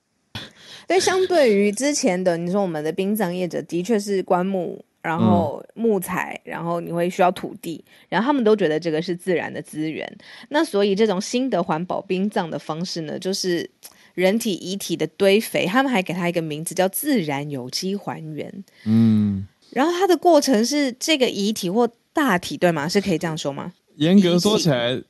[0.88, 10.10] 所以，相对于之前的，你说我们的殡葬业者的确是棺木，然后木材，然后你会需要土地，然后他们都觉得这个是自然的资源。
[10.48, 13.68] 那所以，这种新的环保殡葬的方式呢，就是
[14.14, 18.64] 人体遗体的堆肥，他们还给它一个名字叫自然有机还原。
[18.84, 22.88] 嗯，然后它的过程是这个遗体或大体对吗？
[22.88, 23.72] 是可以这样说吗？
[23.96, 25.00] 严格说起来，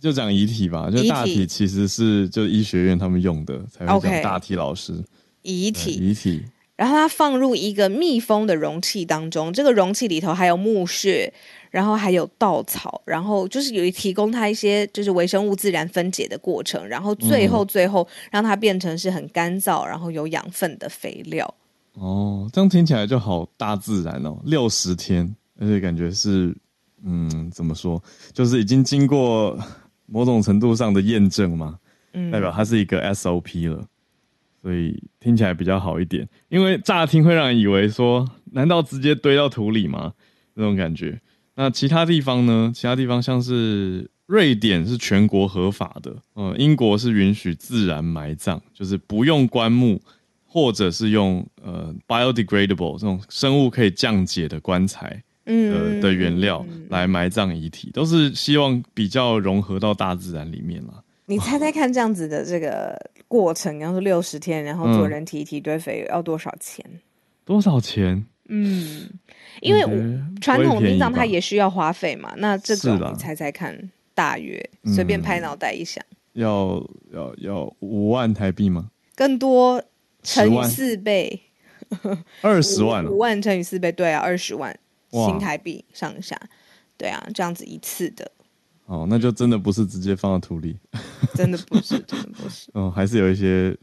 [0.00, 0.90] 就讲遗体吧。
[0.90, 4.94] 就大体其实是就医学院他们用的，才会讲大体老师。
[5.42, 6.42] 遗体，遗体，
[6.76, 11.32] 然后它放入一个密封的容器当中，这个容器里头还有木屑，
[11.70, 21.54] 然后还有稻草，然后就是有提供它一些就是微生物自然分解的过程，然后最后最后让它变成是很干燥，然后有养分的肥料。
[21.94, 26.56] 哦，这样听起来就好大自然哦，六十天，而且感觉是，
[27.04, 28.02] 嗯，怎么说，
[28.32, 29.58] 就是已经经过
[30.06, 31.78] 某种程度上的验证嘛，
[32.14, 33.84] 嗯，代表它是一个 SOP 了。
[34.62, 40.12] 所以听起来比较好一点，因为乍听会让人以为说，难道直接堆到土里吗？
[40.54, 41.20] 那种感觉。
[41.56, 42.72] 那其他地方呢？
[42.74, 50.00] 其他地方像是瑞典是全国合法的，嗯，英国是允许自然埋葬，就是不用棺木，
[50.46, 61.01] 或者是用呃 biodegradable 这种生物可以降解的棺材，嗯的原料来埋葬遗体，都是希望比较融合到大自然里面了。
[61.26, 66.84] 你猜猜看，这样子的这个过程，然后是六十天，然后做人体体堆肥要多少钱？
[67.44, 68.24] 多少钱？
[68.48, 69.08] 嗯，
[69.60, 69.80] 因为
[70.40, 72.34] 传统殡葬它也需要花费嘛。
[72.36, 76.04] 那这个你猜猜看，大约随便拍脑袋一想，
[76.34, 78.90] 要要要五万台币吗？
[79.14, 79.82] 更多
[80.22, 81.40] 乘以四倍，
[82.42, 84.76] 二十万，五万乘以四倍，对啊，二十万
[85.10, 86.38] 新台币上下，
[86.98, 88.30] 对啊，这样子一次的。
[88.92, 90.76] 哦，那就真的不是直接放到土里，
[91.34, 92.70] 真的不是，真的不是。
[92.74, 93.74] 哦，还是有一些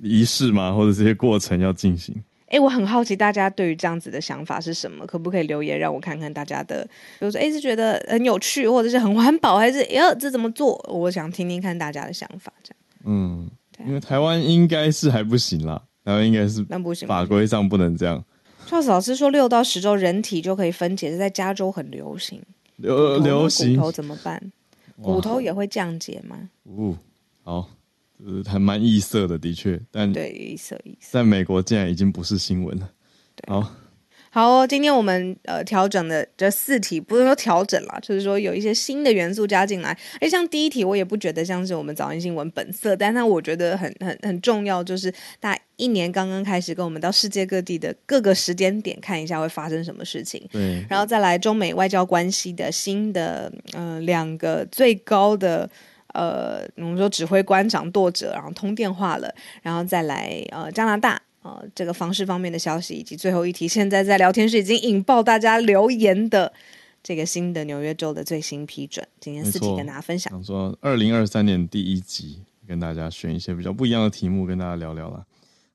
[0.00, 2.14] 仪式嘛，或者这些过程要进行。
[2.48, 5.06] 哎，我很好奇大家对于这样子的想法是什么？
[5.06, 6.84] 可不可以留言让我看看大家的？
[7.18, 10.76] 比如说，哎，是觉得很有趣，或者是很环保，还是哎，这怎么做？
[10.92, 12.52] 我想听听看大家的想法。
[12.62, 13.50] 这样，嗯，
[13.86, 18.22] 因为台湾应该是还不行啦，台湾应该是那不行，法规上不能这样。
[18.66, 22.40] 赵老师说，六到十周人体就可以分解，是在加州很流行。
[22.76, 24.52] 流流行头怎么办？
[25.02, 26.48] 骨头也会降解吗？
[26.64, 26.96] 哦，
[27.42, 27.68] 好，
[28.24, 31.08] 呃，还蛮异色的，的确，但对，异色异色。
[31.10, 32.90] 在美国竟然已经不是新闻了。
[33.48, 33.74] 好，
[34.34, 39.96] 好哦，今天我们呃调整的这四题，不是说调整了，就是说有一些新的元素加进来。
[40.18, 50.44] 哎，像第一题，我也不觉得像是我们早安新闻本色，但那我觉得很很很重要，就是大家一年刚刚开始，跟我们到世界各地的各个时间点看一下会发生什么事情。
[50.50, 55.70] 对，然后再来中美外交关系的新的呃两个最高的
[56.12, 61.22] 呃我们说指挥官掌舵者，然后通电话了，然后再来呃加拿大。
[61.44, 66.50] 呃，这个房市方面的消息，以及最后一题，现在在聊天室已经引爆大家留言的
[67.02, 70.32] 这个新的纽约州的最新批准，今天四题跟大家分享。
[70.32, 75.22] 想说二零二三年第一集，跟大家选一些比较不一样的题目，跟大家聊聊啦。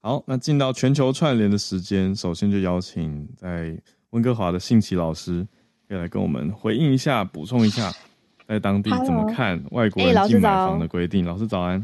[0.01, 3.77] 好，那进到全球串联的时间，首先就邀请在
[4.09, 5.47] 温哥华的信奇老师，
[5.87, 7.93] 可以来跟我们回应一下，补充一下，
[8.47, 11.23] 在当地怎么看外国人进买房的规定。
[11.23, 11.79] 老师早安，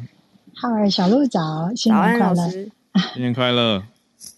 [0.55, 2.71] 嗨，小鹿早，新年快乐。
[3.13, 3.83] 新年快乐，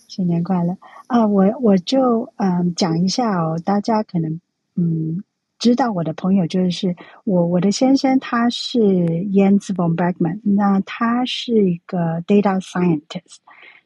[0.07, 1.27] 新年快乐啊！
[1.27, 4.41] 我我就嗯讲一下哦，大家可能
[4.75, 5.23] 嗯
[5.59, 13.37] 知道我的朋友就是我我的先生他是 Jens von Bergman，那他是一个 data scientist，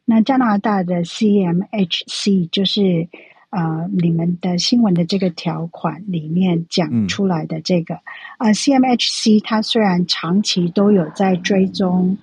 [0.06, 3.06] 那加拿大的 CMHC 就是
[3.50, 7.96] 啊你们的新闻的这个条款里面讲出来的这个
[8.38, 12.16] 啊 CMHC，它虽然长期都有在追踪。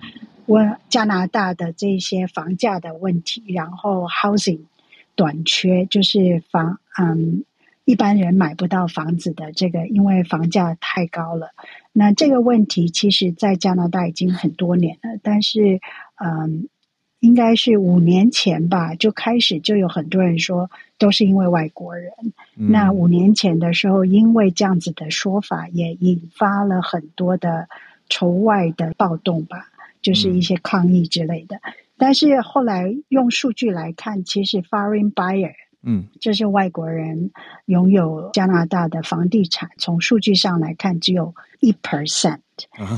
[0.50, 4.62] 问加拿大的这些房价的问题，然后 housing
[5.14, 7.44] 短缺，就是房嗯
[7.84, 11.50] 一般人买不到房子的这个，因为房价太高了。
[11.92, 15.80] 那这个问题其实，在加拿大已经很多年了，但是
[16.16, 16.68] 嗯，
[17.20, 22.12] 应该是五年前吧，就开始就有很多人说都是因为外国人。
[22.54, 27.68] 那五年前的时候，因为这样子的说法，也引发了很多的
[28.08, 29.68] 仇外的暴动吧。
[30.02, 31.60] 就是一些抗议之类的，
[31.98, 37.30] 但是后来用数据来看，其实 foreign buyer，嗯，就是外国人
[37.66, 42.38] 拥有加拿大的房地产，从数据上来看只有一 percent，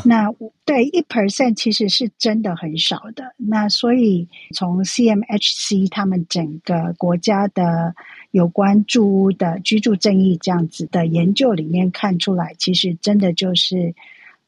[0.04, 0.32] 那
[0.64, 3.34] 对一 percent 其实是真的很少的。
[3.36, 7.94] 那所以从 CMHC 他们整个国家的
[8.30, 13.92] 有关住屋的居住正义这样子的研究里面看出来，其实真的就是。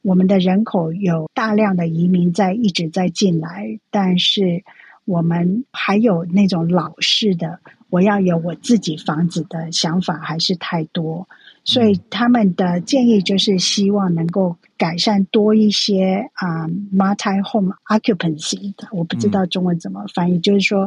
[0.05, 4.62] 我们的人口有大量的移民在一直在进来，但是
[5.07, 11.27] 我们还有那种老式的我要有我自己房子的想法还是太多，
[11.64, 20.87] 所以他们的建议就是希望能够改善多一些啊，multi home occupancy 的，我不知道中文怎么翻译，就是说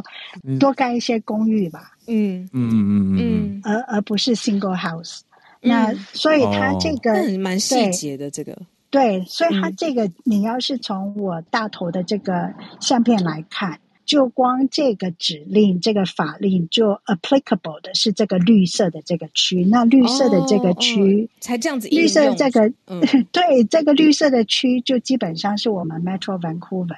[0.60, 2.48] 多盖一些公寓吧，嗯。
[2.52, 5.22] 嗯嗯嗯嗯，而而不是 single house。
[5.60, 8.56] 那所以它这个蛮细节的这个。
[8.90, 19.62] 对，所以它这个，你要是从我大头的这个相片来看，就光这个指令、这个法令就 applicable 的是这个绿色的这个区。
[19.66, 22.72] 那绿色的这个区才这样子，绿色这个，
[23.30, 26.96] 对，这个绿色的区就基本上是我们 Metro Vancouver，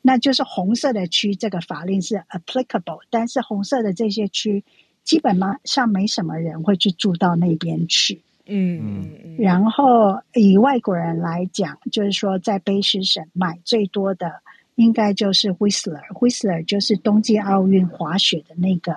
[0.00, 4.62] 那就是红色的区，这个法令是 applicable，但是红色的这些区
[5.02, 8.22] 基本上没什么人会去住到那边去。
[8.46, 14.42] 嗯嗯，然后以外国人来讲，就是说在卑诗省买最多的
[14.74, 18.96] 应该就是 Whistler，Whistler 就是冬季奥运滑雪的那个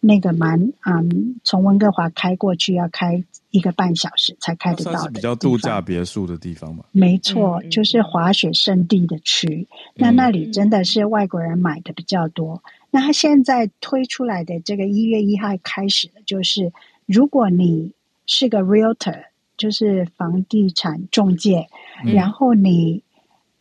[0.00, 6.84] 那个蛮嗯，从温哥华开过去要开一个半小时才开得到的，比较度假别墅的地方嘛。
[6.92, 12.62] 没错，就是滑雪圣地的区，那那里真的是外国人买的比较多。
[12.90, 16.72] 那他现在推出来的这个一月一号开始的，就是
[17.06, 17.92] 如果你
[18.26, 19.24] 是个 realtor，
[19.56, 21.68] 就是房地产中介，
[22.04, 23.02] 然后你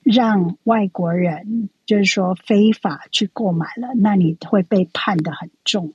[0.02, 5.94] 让外国人就是说非法去购买了，那你会被判的很重。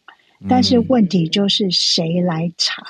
[0.49, 2.83] 但是问题就是谁来查？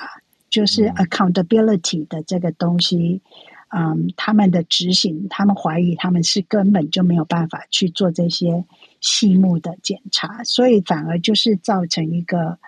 [0.49, 3.21] 就是 accountability 的这个东西，
[3.69, 8.65] 嗯，他们的执行，他们怀疑他们是根本就没有办法去做这些
[8.99, 12.59] 细目的检查，所以反而就是造成一个。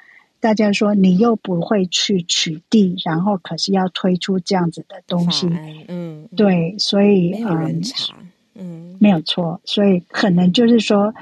[0.41, 5.47] 大家说你又不会去取缔，然后可是要推出这样子的东西，
[5.87, 8.15] 嗯，对，所以没有人查，
[8.55, 11.13] 嗯，没有错，所以可能就是说，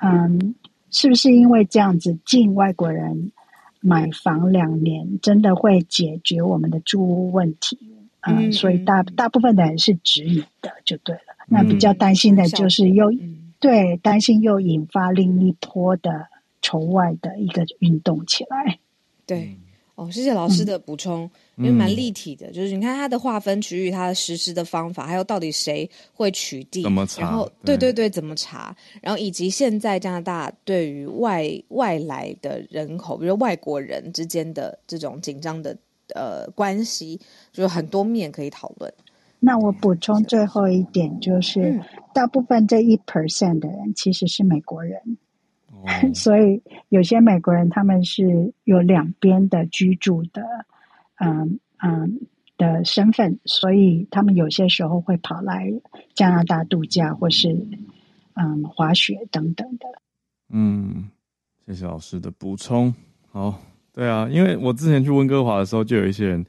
[0.00, 0.54] 嗯，
[0.92, 3.32] 是不是因为这样子进外国人
[3.80, 7.76] 买房两年，真的会解决我们的住屋问题？
[8.20, 11.34] 嗯，所以大大部分的人是质疑的，就对了。
[11.48, 13.10] 那比较担心的就是又
[13.58, 16.28] 对担心又引发另一波的。
[16.62, 18.78] 筹外的一个运动起来，
[19.26, 19.56] 对，
[19.94, 27.76] 哦，谢谢老师的补充，因为蛮立体的，就是你看它的划分区域，它的实施的方法，还有到底谁会取缔，怎么查然后对。
[27.76, 35.76] 对对对，怎么查，然后以及现在加拿大对于外外来的人口，比如说外国人之间的这种紧张的
[36.14, 37.20] 呃关系，
[37.52, 38.92] 就有很多面可以讨论。
[39.40, 41.80] 那我补充最后一点，就是、嗯。
[42.14, 45.00] 大部分这一 percent 的人其实是美国人，
[45.82, 50.42] 哦 所以有些美国人他们是有两边的居住的，
[51.16, 52.20] 嗯嗯
[52.56, 55.72] 的身份，所以他们有些时候会跑来
[56.14, 57.48] 加拿大度假或是
[58.34, 59.86] 嗯滑雪等等的。
[60.50, 61.08] 嗯，
[61.66, 62.92] 谢谢老师的补充。
[63.30, 63.60] 好，
[63.92, 66.44] 对啊，因为我之前去温哥华的时候，就有一些人，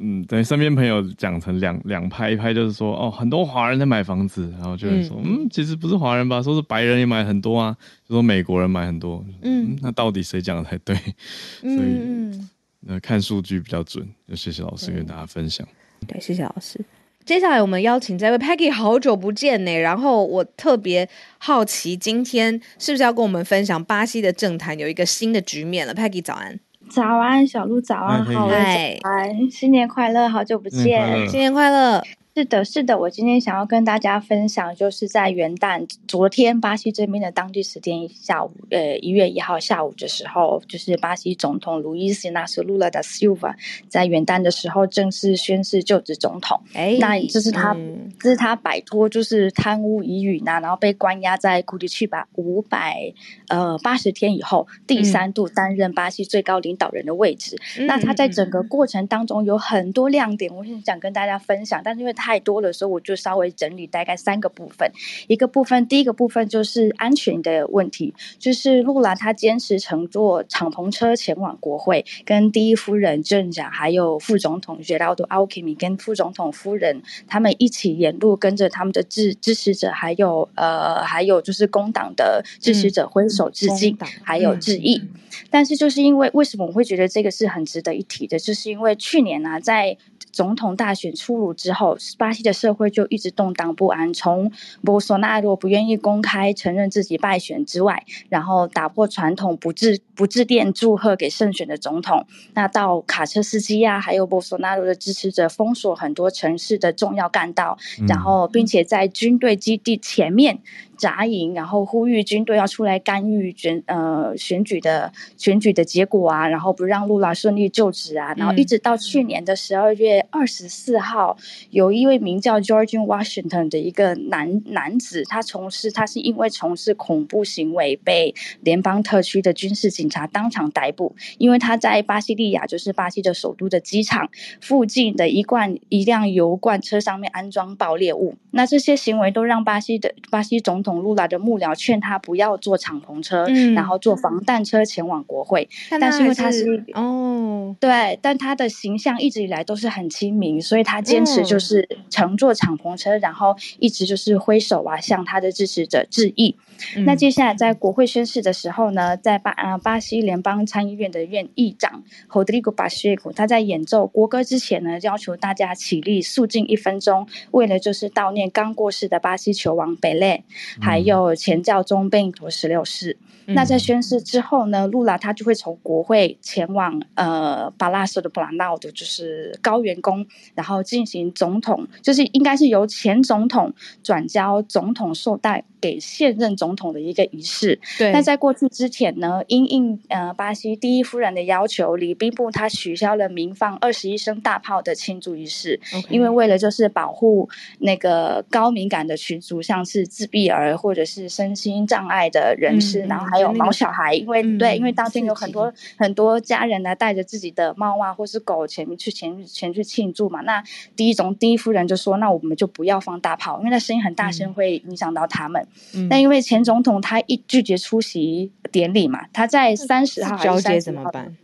[0.00, 7.76] 嗯，等于身边朋友讲成两两派，一派就是说，哦，很多华人在买房子，然后就会说，嗯其实不是华人吧，说是白人也买很多啊，
[8.08, 10.96] 就说美国人买很多，嗯嗯，那到底谁讲的才对？
[10.96, 12.50] 所以嗯嗯，
[12.88, 14.08] 呃，看数据比较准。
[14.26, 15.66] 就谢谢老师跟大家分享。
[16.06, 16.80] 对，谢谢老师。
[17.26, 19.76] 接下来我们邀请这位 Peggy，好久不见呢。
[19.76, 26.58] 然后我特别好奇，今天是不是要跟我们分享巴西的政坛有一个新的局面了？Peggy 早安，
[26.90, 31.28] 早安，小鹿，早安，好，嘞早安，新年快乐，好久不见。
[31.28, 32.02] 新年快乐！
[32.32, 43.52] 是的，是的，我今天想要跟大家分享，就是在元旦昨天巴西这边的当地时间下午，呃，一月一号下午的时候，就是巴西总统路易斯·纳斯卢拉的 Silva
[43.88, 46.60] 在元旦的时候正式宣誓就职总统。
[46.72, 53.12] 哎，那这是他嗯这是他摆脱就是贪污疑云呐、然后被关押在库迪去吧五百
[53.48, 57.60] 呃八十天以后，第三度担任巴西最高领导人的位置。
[57.88, 64.92] 那他在整个过程当中有很多亮点，我很想跟大家分享，但是因为太多了，所以我就稍微整理大概三个部分。
[65.26, 85.02] 一个部分，第一个部分就是安全的问题，就是露兰她坚持乘坐敞篷车前往国会，跟第一夫人镇长还有副总统 Geraldo Alckmin 跟副总统夫人他们一起沿路跟着他们的支支持者，还有呃还有就是工党的支持者挥手致敬，还有嗯致意。
[85.48, 89.96] 但是就是因为为什么我会觉得这个是很值得一提的，就是因为去年呢、在
[90.32, 94.12] 总统大选出炉之后，巴西的社会就一直动荡不安。
[94.12, 94.50] 从
[94.84, 110.60] 博索纳罗不愿意公开承认自己败选之外，然后打破传统不致不致电祝贺给胜选的总统，那到卡车司机啊，还有博索纳罗的支持者封锁很多城市的重要干道，嗯然后并且在军队基地前面
[111.00, 121.36] 扎营，然后呼吁军队要出来干预选呃选举的选举的结果啊，然后不让露拉顺利就职啊，然后一直到去年的十二月二十四号，
[121.70, 134.28] 有一位名叫 George Washington 的一个男男子，他从事他是因为从事恐怖行为被联邦特区的军事警察当场逮捕，因为他在巴西利亚，就是巴西的首都的机场
[134.60, 138.36] 附近的一罐一辆油罐车上面安装爆裂物。
[138.52, 145.68] 那这些行为都让巴西的巴西总统露拉的幕僚劝他不要坐敞篷车，嗯然后坐防弹车前往国会。
[145.88, 156.56] 但但是因为他是哦，对，但他的形象一直以来都是很亲民，所以他坚持就嗯是乘坐敞篷车，然后一直就是挥手啊，向他的支持者致意。
[157.04, 170.42] 那嗯接下来在国会宣誓的时候呢，在巴啊巴西联邦参议院的院议长 Rodrigo Pacheco，他在演奏国歌之前呢，要求大家起立肃静一分钟，为了就是悼念刚过世的巴西球王贝勒，
[170.80, 173.16] 还有前教宗贝尼陀十六世。
[173.46, 180.24] 那在宣誓之后呢，露拉她就会从国会前往呃巴拉索的布兰纳的，就是高原宫，
[180.54, 183.72] 然后进行总统，就是应该是由前总统
[184.04, 187.78] 转交总统绶带给现任总统的一个仪式。
[187.98, 197.48] 对，那在过去之前呢，因应呃巴西第一夫人的要求，礼宾部他取消了鸣放二十一声大炮的庆祝仪式因为为了就是保护
[197.78, 210.40] 那个高敏感的群族，像是自闭儿或者是身心障碍的人士，嗯然后还有毛小孩，因为、嗯对，因为当天有很多很多家人呢带着自己的猫啊或是狗前面去前前去庆祝嘛。
[210.42, 210.62] 那
[210.96, 215.66] 第一种第一夫人就说，那我们就不要放大炮，因为那声音很大声会影响到他们。
[215.94, 221.36] 嗯那因为前总统他一拒绝出席典礼嘛，他在三十号还是交接30号怎么办？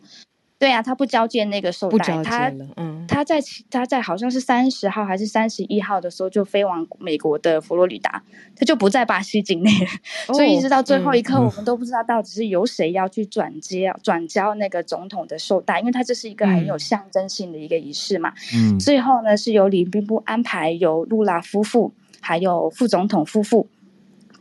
[0.58, 3.38] 对啊，他不交接那个绶带，不交接他，嗯，他在
[3.70, 8.22] 他在好像是三十号还是三十一号的时候就飞往美国的佛罗里达，
[8.56, 10.34] 他就不在巴西境内了。
[10.34, 18.32] 所以一直到最后一刻，嗯我们都不知道到底是由谁要去转接转交那个总统的绶带，因为他这是一个很有嗯象征性的一个仪式嘛。
[18.54, 21.92] 嗯最后呢，是由礼宾部安排由露拉夫妇
[22.22, 23.68] 还有副总统夫妇，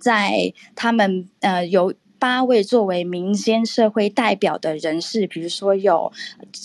[0.06, 6.12] 在他们呃有八位作为民间社会代表的人士，比如说有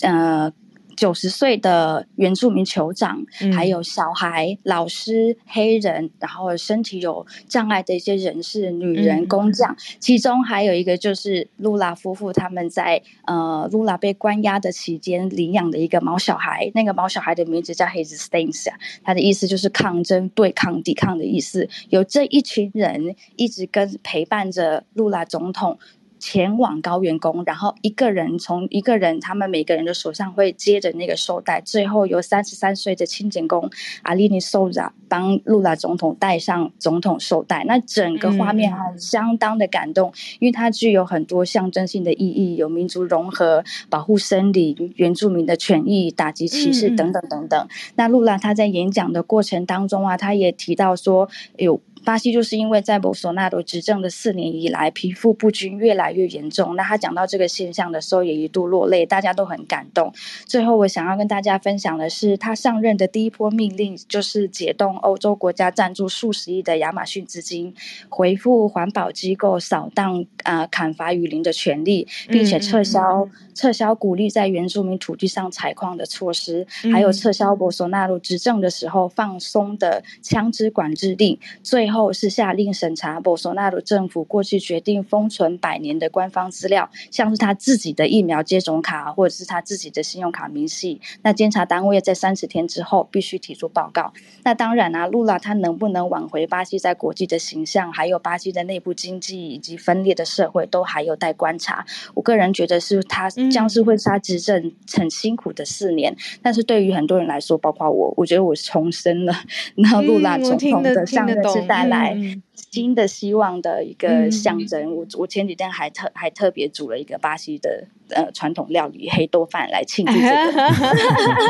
[0.03, 0.53] 呃。
[1.01, 3.25] 九十岁的原住民酋长，
[3.55, 21.67] 还有小孩、老师、黑人，然后身体有障碍的一些人士、女人、工匠，其中还有一个就是露拉夫妇他们在呃露拉被关押的期间领养的一个毛小孩，那个毛小孩的名字叫 His Stains 啊，他的意思就是抗争、对抗、抵抗的意思。
[21.89, 25.79] 有这一群人一直跟陪伴着露拉总统。
[26.21, 33.67] 前往高原宫，然后一个人从一个人，他们每个人的手上会接着那个绶带，最后由三十三岁的清简公
[34.03, 37.63] 阿利尼苏扎帮露拉总统戴上总统绶带。
[37.65, 47.67] 那整个画面还相当的感动，因为它具有很多象征性的意义，有民族融合、保护森林、原住民的权益、打击歧视等等等等。
[47.95, 51.81] 那露拉他在演讲的过程当中啊，他也提到说有。
[52.03, 56.75] 巴西就是因为在博索纳罗执政的四年以来，皮肤不均越来越严重。
[56.75, 60.11] 那他讲到这个现象的时候，也一度落泪，大家都很感动。
[60.45, 67.73] 最后，我想要跟大家分享的是，他上任的第一波命令就是解冻欧洲国家赞助数十亿的亚马逊资金，
[68.09, 81.37] 回复环保机构扫荡啊砍伐雨林的权利，并且撤销撤销鼓励在原住民土地上采矿的措施，还有撤销博索纳罗执政的时候放松的枪支管制令。
[81.63, 90.99] 最后是下令审查博索纳罗政府过去决定封存百年的官方资料，像是他自己的疫苗接种卡或者是他自己的信用卡明细。
[91.23, 94.13] 那监察单位在三十天之后必须提出报告。
[94.43, 101.85] 那当然啊，露拉他能不能挽回巴西在国际的形象，还有巴西的内部经济以及分裂的社会，都还有待观察。
[102.15, 109.33] 我个人觉得是他将是会是他执政很辛苦的四年，但是对于很多人来说，包括我，我觉得我重生了。
[109.75, 111.91] 然后露拉总统的上任是带。
[111.91, 112.15] 来
[112.53, 114.95] 新的希望的一个象征。
[114.95, 120.69] 我我前几天还特还特别煮了一个巴西的呃传统料理黑豆饭来庆祝这个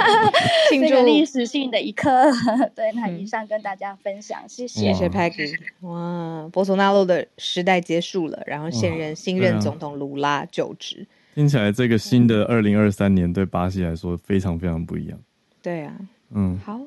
[0.72, 2.10] 庆祝历史性的一刻。
[2.74, 5.56] 对，那以上跟大家分享，谢谢，谢谢 Peggy。
[5.82, 11.06] 哇，博索纳洛的时代结束了，然后现任新任总统卢拉就职。
[11.36, 15.20] 听起来这个新的二零二三年对巴西来说非常非常不一样。
[15.62, 15.96] 对啊，
[16.34, 16.80] 嗯，好。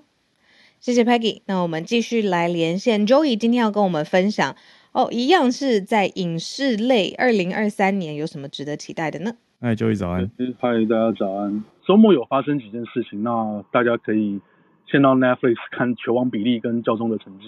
[0.81, 4.55] 谢谢 Peggy，那我们继续来连线 Joey，今天要跟我们分享
[4.93, 9.33] 哦，一样是在影视类，二零二三年有什么值得期待的呢？
[9.63, 11.65] 嗨，Joey 早安，嗨，大家早安。
[11.87, 14.39] 周末有发生几件事情，那大家可以
[14.87, 17.47] 先到 Netflix 看《球王比利》跟《教宗的成绩》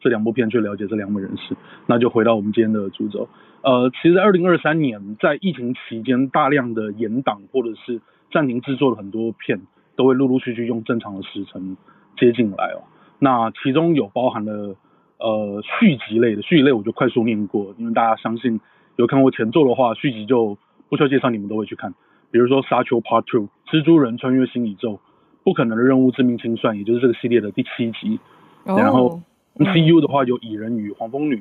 [0.00, 1.56] 这两部片去了解这两位人士。
[1.86, 3.28] 那就回到我们今天的主轴，
[3.62, 8.00] 呃，其实二零二三年在疫情期间，大量的延档或者是
[8.32, 9.60] 暂停制作的很多片，
[9.96, 11.76] 都会陆陆续续用正常的时程。
[12.18, 12.80] 接进来哦，
[13.18, 14.74] 那其中有包含了
[15.18, 18.58] 呃续集类的，续集类我就快速念过，因为大家相信
[18.96, 20.56] 有看过前作的话，续集就
[20.88, 21.92] 不需要介绍，你们都会去看。
[22.30, 24.98] 比如说《沙丘 Part Two》，蜘蛛人穿越新宇宙，
[25.44, 28.18] 不可能的任务致命清算，也就是这个系列的第七集。
[28.64, 29.20] 然后
[29.58, 31.36] MCU 的话有《蚁人与黄蜂女》，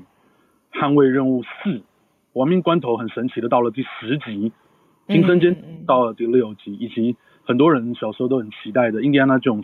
[0.80, 1.70] 《捍卫任务四》，
[2.34, 4.52] 亡命关头很神奇的到了第十集，
[5.14, 5.56] 《金生间》
[5.86, 9.62] 到了第六集，以及很多人小时候都很期待的《印第安纳 Jones》。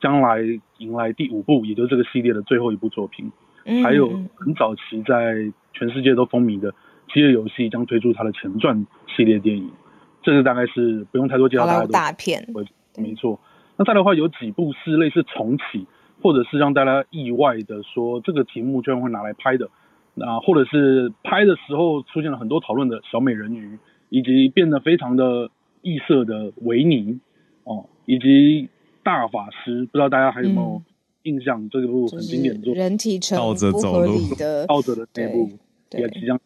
[0.00, 0.40] 将来
[0.78, 3.30] 迎来第五部，也就是这个系列的最后一部作品。
[3.66, 6.72] 嗯，还有很早期在全世界都风靡的
[7.12, 9.70] 《饥饿游戏》将推出它的前传系列电影。
[10.22, 12.48] 这个大概是不用太多介绍，大家都大片。
[12.96, 13.38] 没错。
[13.76, 15.86] 那再的话，有几部是类似重启，
[16.22, 19.68] 或者是让大家意外的说这个题目居然会拿来拍的。
[20.14, 25.50] 那或者是拍的时候出现了很多讨论的小美人鱼，以及变得非常的
[25.82, 27.20] 异色的维尼
[27.64, 28.68] 哦，以及。
[29.02, 30.82] 大法师，不知道大家还有没有
[31.22, 31.70] 印象？
[31.70, 35.48] 这部很经典的作，人体成倒着走路的， 倒着的那部
[35.92, 36.38] 也即将。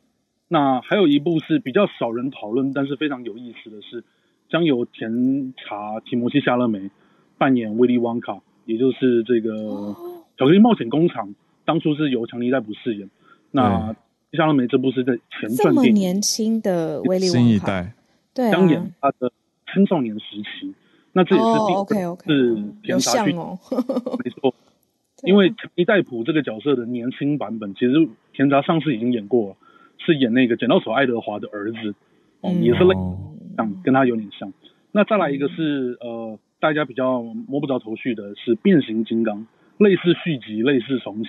[0.47, 4.05] 那还有一部是比较少人讨论，但是非常有意思的是，
[4.49, 6.91] 将由甜茶提摩西夏勒梅
[7.39, 9.95] 扮演威利旺卡，也就是这个
[10.37, 11.35] 巧克力冒险工厂，
[11.65, 13.09] 当初是由强尼戴普饰演。
[13.51, 13.95] 那
[14.33, 17.95] 夏勒梅这部是在前传电影，年轻的威利新一代，
[18.35, 19.31] 对，将演他的
[19.73, 20.75] 青少年时期。
[21.13, 23.31] 那这也是第是甜茶去，
[24.25, 24.53] 没错，
[25.23, 29.57] 因为强尼戴普这个角色的年轻版本，其实甜茶上次已经演过了，
[29.99, 31.95] 是演那个剪刀手爱德华的儿子，
[32.41, 32.95] 哦，也是类
[33.57, 34.53] 像跟他有点像。
[34.91, 39.47] 那再来一个是呃，大家比较摸不着头绪的是变形金刚，
[39.77, 41.29] 类似续集，类似重启，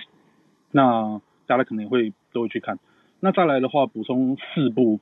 [0.72, 2.78] 那大家可能会都会去看。
[3.20, 4.98] 那再来的话，补充四部。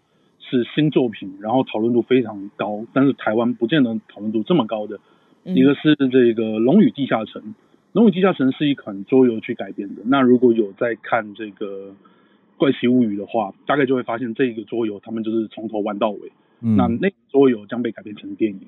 [0.47, 5.01] 是新作品，然后讨论度非常高，但是台湾不见得讨论度这么高的。
[5.45, 7.41] 一个是这个《龙与地下城》，
[7.93, 10.03] 《龙与地下城》是一款桌游去改编的。
[10.05, 11.95] 那如果有在看这个
[12.59, 16.31] 怪奇物语的话，大概就会发现这一个桌游他们就是从头玩到尾。
[16.61, 18.61] 嗯那那个桌游将被改编成电影。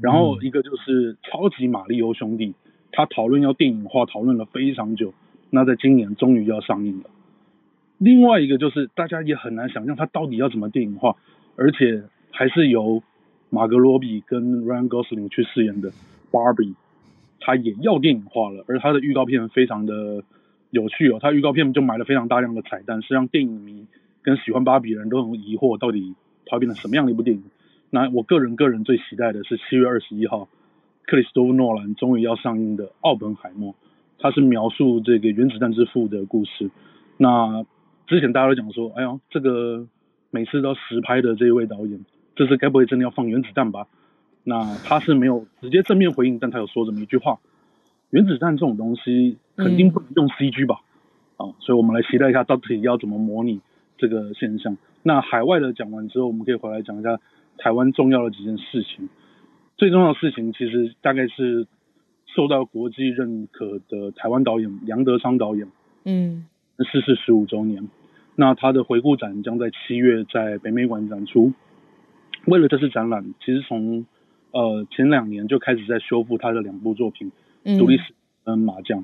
[0.00, 2.54] 然后一个就是超级马里欧兄弟，
[2.90, 5.12] 他讨论要电影化，讨论了非常久，
[5.50, 7.04] 那在今年终于要上映了。
[7.98, 11.16] 另外一个就是大家也很难想象他到底要怎么电影化，
[11.56, 13.02] 而且还是由
[13.48, 15.92] 马格罗比跟 Ryan Gosling 去饰演的
[16.32, 16.74] Barbie，
[17.38, 20.24] 他也要电影化了，而他的预告片非常的
[20.70, 23.86] 有趣哦，他预告片就埋了非常大量的彩蛋，是让电影迷
[24.22, 26.14] 跟喜欢芭比的人都很疑惑，到底
[26.46, 27.42] 它会变成什么样的一部电影。
[27.94, 30.48] 那我个人个人最期待的是七月二十一号，
[31.04, 33.72] 克里斯多夫诺兰终于要上映的《奥本海默》，
[34.18, 36.70] 它是描述这个原子弹之父的故事。
[37.18, 37.66] 那
[38.06, 39.86] 之前大家都讲说，哎呀，这个
[40.30, 42.02] 每次都实拍的这一位导演，
[42.34, 43.86] 这次该不会真的要放原子弹吧？
[44.42, 47.40] 那他是没有直接正面回应，但他有说这么一句话：
[48.08, 50.80] 原子弹这种东西肯定不能用 CG 吧？
[51.36, 53.60] 啊，所以我们来期待一下到底要怎么模拟
[53.98, 54.78] 这个现象。
[55.02, 57.20] 那海外的讲完之后，我们可以回来讲一下
[57.58, 59.08] 台湾重要的几件事情。
[59.76, 61.66] 最重要的事情其实大概是
[62.34, 65.66] 受到国际认可的台湾导演杨德昌导演
[66.04, 66.46] 嗯
[66.78, 67.88] 逝世十五周年。
[68.34, 71.52] 那他的回顾展将在七月在北美馆展出。
[72.46, 74.06] 为了这次展览，其实从
[74.50, 77.30] 呃前两年就开始在修复他的两部作品
[77.62, 78.02] 嗯《独立史》
[78.44, 79.00] 跟《麻将》，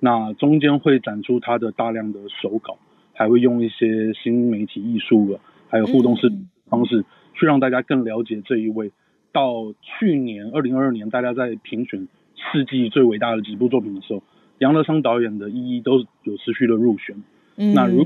[0.00, 2.78] 那中间会展出他的大量的手稿，
[3.12, 7.04] 还会用一些新媒体艺术的，还有互动式嗯方式，
[7.38, 8.90] 去让大家更了解这一位。
[9.30, 12.08] 到去年二零二二年，大家在评选
[12.52, 14.22] 世纪最伟大的几部作品的时候，
[14.58, 17.22] 杨德昌导演的一一都有持续的入选。
[17.56, 18.04] 嗯那如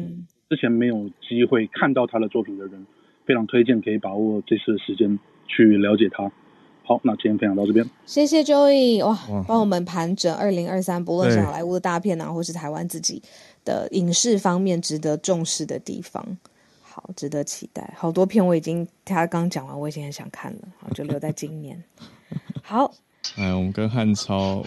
[0.50, 2.84] 之前没有机会看到他的作品的人，
[3.24, 6.30] 非常推荐可以把握这次的时间去了解他。
[6.84, 7.88] 好，那今天分享到这边。
[8.04, 13.22] 谢谢 Joey 哇哇，帮我们盘整二零二三，不论是好莱坞的大片啊，或是台湾自己
[13.64, 16.36] 的影视方面值得重视的地方。
[16.92, 17.94] 好，值得期待。
[17.96, 21.82] 好多片我已经他刚讲完，我已经很想看了，好就留在今年。
[22.62, 22.92] 好，
[23.36, 24.62] 哎，我们跟汉超、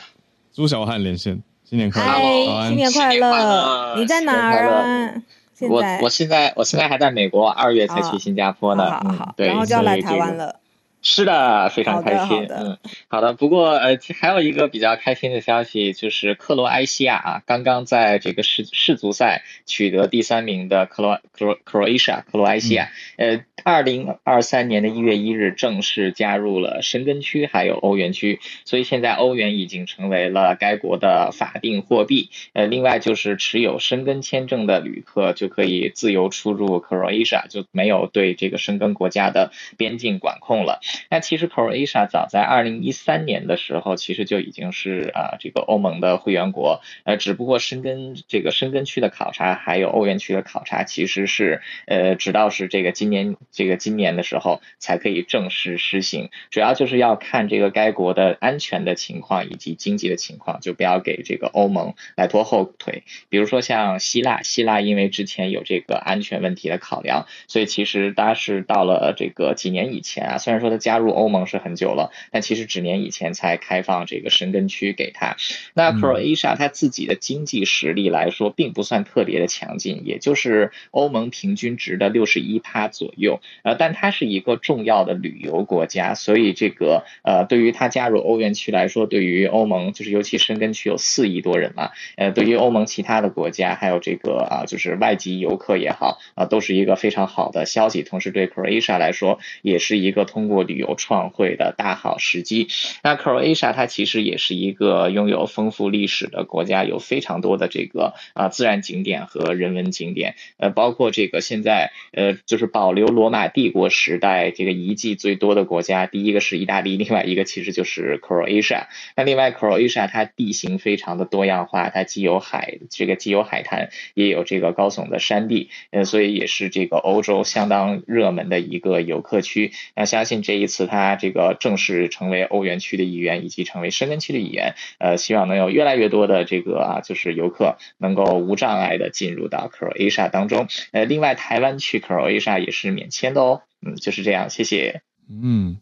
[0.51, 3.95] 朱小汉连线，新年快乐，新年快新年快乐！
[3.97, 5.21] 你在哪儿啊？
[5.53, 8.89] 现我在我现在我现在还在美国，二月才去新加坡呢。
[8.89, 10.01] 好好好嗯，对，然后就要来。
[10.01, 10.59] 台湾了。
[11.08, 12.47] 是的，非常开心。
[12.49, 13.34] 嗯，好的。
[13.34, 32.32] 不过呃，还有一个比较开心的消息，就是克罗埃西亚啊，刚刚在这个世世足赛取得第三名的克罗克罗克罗埃西亚克罗埃西亚，呃，二零二三年的一月一日正式加入了申根区还有欧元区，所以现在欧元已经成为了该国的法定货币。
[32.53, 40.80] 呃，另外就是持有申根签证的旅客就可以自由出入 Croatia，就没有对这个申根国家的边境管控了。
[41.09, 63.03] 那其实 Croatia 早在二零一三年的时候，其实就已经是啊这个欧盟的会员国，呃，只不过申根这个申根区的考察还有欧元区的考察，其实是呃直到是这个今年这个今年的时候才可以正式实行，主要就是要看这个该国的安全的情况以及经济的情况，就不要给这个欧盟来拖后腿。
[63.29, 75.36] 比如说像希腊，希腊因为之前有这个安全问题的考量，所以其实它是到了这个几年以前啊，虽然说它加入欧盟是很久了，但其实几年以前才开放这个申根区给他。
[75.73, 83.39] 那嗯 Croatia 它自己的经济实力来说，并不算特别的强劲，也就是欧盟平均值的六十一趴左右。
[83.63, 98.03] 呃，但它是一个重要的旅游国家，所以这个呃，对于它加入欧元区来说，对于欧盟就是尤其申根区有四亿多人嘛，呃，对于欧盟其他的国家，还有这个啊，就是外籍游客也好啊，都是一个非常好的消息。
[98.03, 102.67] 同时，对 Croatia 来说，也是一个通过旅旅游创汇的大好时机。
[103.01, 118.88] 那 Croatia 它其实也是一个拥有丰富历史的国家，有非常多的这个啊自然景点和人文景点，呃，包括这个现在呃就是保留罗马帝国时代这个遗迹最多的国家，第一个是意大利，另外一个其实就是 Croatia。
[119.15, 129.71] 那另外 Croatia 它地形非常的多样化，它既有海这个既有海滩，也有这个高耸的山地，呃，所以也是这个欧洲相当热门的一个游客区。
[129.95, 140.68] 那相信这一次它这个正式成为欧元区的一员，以及成为申根区的一员，呃，希望能有越来越多的这个啊，就是游客能够无障碍的进入到 Croatia 当中。
[140.91, 143.62] 呃，另外台湾去 Croatia 也是免签的哦。
[143.86, 145.01] 嗯，就是这样，谢谢。
[145.30, 145.78] 嗯，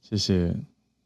[0.00, 0.54] 谢谢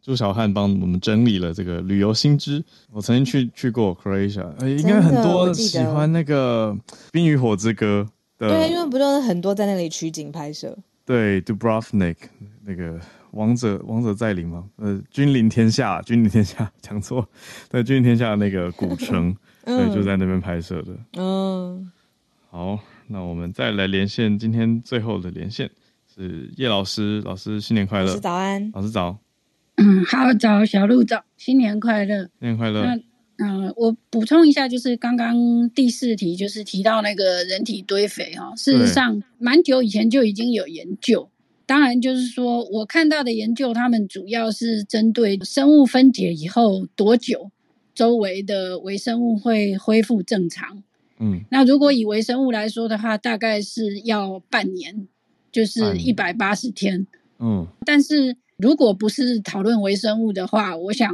[0.03, 2.65] 朱小汉帮我们整理了这个旅游新知。
[2.93, 6.77] 我曾经去去过 Croatia，呃，应该很多我记得喜欢那个
[7.13, 8.07] 《冰与火之歌》
[8.41, 10.77] 的，对，因为不就是很多在那里取景拍摄。
[11.05, 12.17] 对 Dubrovnik
[12.65, 13.01] 那个
[13.33, 17.29] 王者王者在临嘛，呃，君临天下，君临天下 讲错，
[17.71, 19.35] 对，君临天下那个古城，
[19.65, 20.97] 对，嗯就在那边拍摄的。
[21.17, 21.91] 嗯，
[22.51, 22.79] 好，
[23.09, 25.71] 那我们再来连线，今天最后的连线
[26.15, 29.19] 是叶老师，老师新年快乐，老师早安，老师早，
[29.77, 32.85] 嗯，好早，小鹿早，新年快乐，新年快乐。
[33.37, 41.29] 那嗯、我补充一下，就是刚刚第四题就是提到那个人体堆肥哈、事实上蛮久以前就已经有研究。
[41.65, 47.51] 当然，就是说我看到的研究，他们主要是针对生物分解以后多久，
[47.95, 50.83] 周围的微生物会恢复正常。
[51.19, 55.07] 嗯那如果以微生物来说的话，大概是要半年，
[55.51, 57.07] 就是一百八十天。
[57.39, 61.13] 嗯但是如果不是讨论微生物的话，我想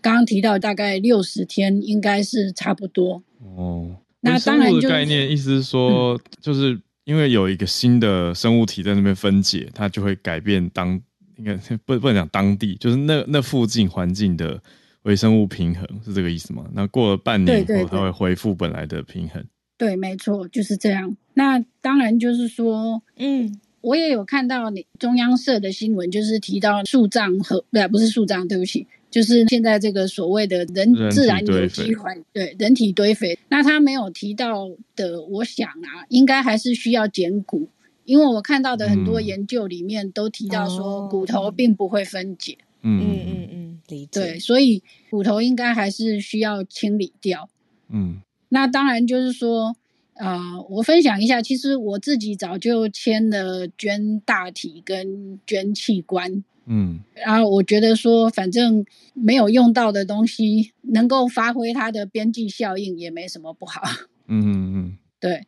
[0.00, 3.20] 刚刚提到大概六十天应该是差不多。
[3.56, 10.88] 哦，那微生物的当然就是概念，意思是说，就是因为有一个新的生物体在那边分解，它就会改变当
[11.36, 14.62] 应该不不能讲当地，就是那那附近环境的
[15.02, 16.64] 微生物平衡，是这个意思吗？
[16.72, 19.44] 那过了半年以后，它会恢复本来的平衡。
[19.76, 21.16] 对，没错，就是这样。
[21.34, 33.38] 那当然就是说，嗯我也有看到你中央社的新闻，就是提到树葬和不不是树葬，对不起，就是现在这个所谓的人自然有机环对人体堆肥。
[33.50, 37.68] 那他没有提到的，我想啊，应该还是需要减骨，
[38.06, 44.20] 因为我看到的很多嗯研究里面都提到说哦骨头并不会分解，嗯嗯嗯嗯，理解。
[44.20, 47.50] 对，所以骨头应该还是需要清理掉。
[47.90, 49.76] 嗯那当然就是说，
[50.14, 50.40] 呃，
[50.70, 57.00] 我分享一下，其实我自己早就签了捐大体跟捐器官，嗯。
[57.14, 63.82] 然后我觉得说，反正没有用到的东西，能够发挥它的边际效应也没什么不好。
[64.28, 64.98] 嗯嗯嗯。
[65.18, 65.46] 对，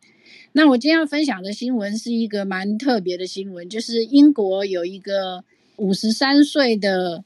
[0.53, 5.45] 那我今天要分享的新闻是一个蛮特别的新闻，就是英国有一个
[5.77, 7.25] 五十三岁的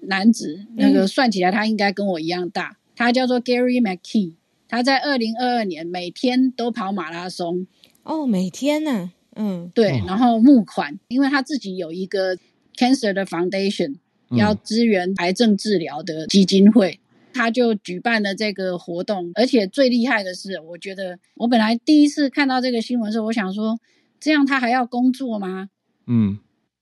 [0.00, 4.32] 男子，那个算起来他应该跟我一样大，他叫做 Gary McKee，
[4.70, 7.66] 他在二零二二年每天都跑马拉松，
[8.04, 9.70] 哦，每天呢、嗯。
[9.74, 12.36] 对，哦然后募款，因为他自己有一个
[12.76, 13.96] cancer 的 foundation，
[14.30, 14.38] 嗯。
[14.38, 17.00] 要支援癌症治疗的基金会，
[17.34, 19.32] 他就举办了这个活动。
[19.34, 23.78] 而且最厉害的是，我觉得我本来第一次看到这个新闻的时候，我想说，
[24.20, 25.68] 这样他还要工作吗？
[26.06, 26.38] 嗯。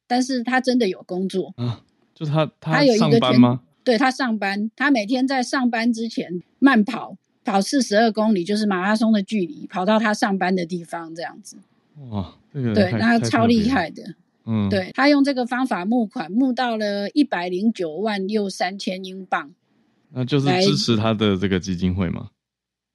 [0.07, 1.82] 但是他真的有工作，啊，
[2.14, 3.61] 就他他有一个全上班吗？
[3.84, 7.16] 对他上班，他每天在上班之前慢跑，
[7.49, 11.57] 跑四十二公里，就是马拉松的距离，跑到他上班的地方，这样子。
[12.11, 13.69] 哇，这个对，那超厉。
[13.71, 14.03] 害的。
[14.45, 19.51] 嗯，对他用这个方法募款，募到了一百零九万又三千英镑。
[20.13, 22.29] 那就是支持他的这个基金会嘛。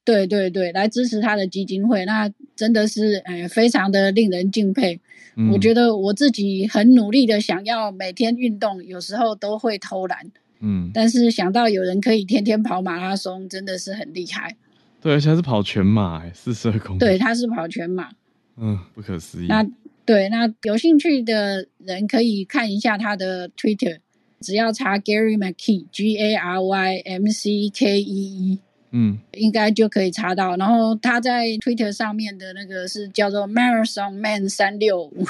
[0.06, 5.00] 对对对，来支持他的基金会，那真的是呃非常的令人敬佩。
[5.36, 10.32] 嗯我觉得我自己很努力的想要每天运动，有时候都会偷懒，
[10.66, 14.56] 嗯，但是想到有人可以天天跑马拉松，真的是很厉害。
[15.02, 17.00] 对，而且还是跑全马，哎，四十二公里。
[17.00, 18.10] 对，，他是跑全马。
[18.56, 19.48] 嗯，不可思议。
[19.48, 19.68] 那
[20.06, 24.00] 对，那有兴趣的人可以看一下他的 Twitter，
[24.40, 28.60] 只要查 Gary McKee，G A R Y M C K E E，
[28.92, 30.56] 嗯应该就可以查到。
[30.56, 35.26] 然后他在 Twitter 上面的那个是叫做 Marathon Man 三六五，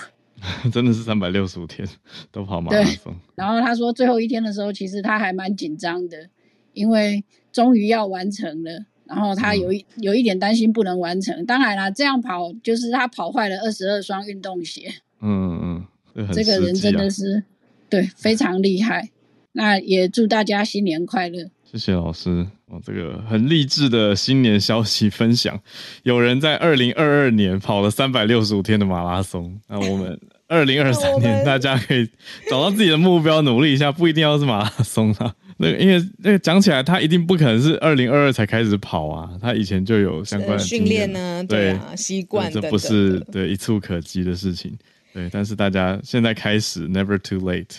[0.71, 1.87] 真的是三百六十五天
[2.31, 3.15] 都跑马拉松。
[3.35, 6.29] 然后他说最后一天的时候，其实他还蛮紧张的，
[6.73, 8.85] 因为终于要完成了。
[9.05, 14.91] 然后他有一、有一点担心不能完成，当然啦，这样跑就是他跑坏了二十二双运动鞋，
[15.21, 15.85] 嗯
[16.15, 17.43] 嗯，这个人真的是
[17.89, 19.09] 对非常厉害。
[19.51, 21.51] 那也祝大家新年快乐。
[21.63, 25.59] 谢谢老师，哦，这个很励志的新年消息分享。
[26.03, 30.19] 有人在二零二二年跑了三百六十五天的马拉松，那我们
[30.53, 32.07] 二零二三年大家可以
[32.49, 35.33] 找到自己的目标，努力一下，不一定要是马拉松啊。
[35.57, 44.77] 那个，因为那个讲起来，他一定不可能是二零二二才开始跑啊，他以前就有相关呃的训练呢，对啊，习惯这不是对一触可及的事情。
[45.13, 47.75] 对，但是大家现在开始，never too late。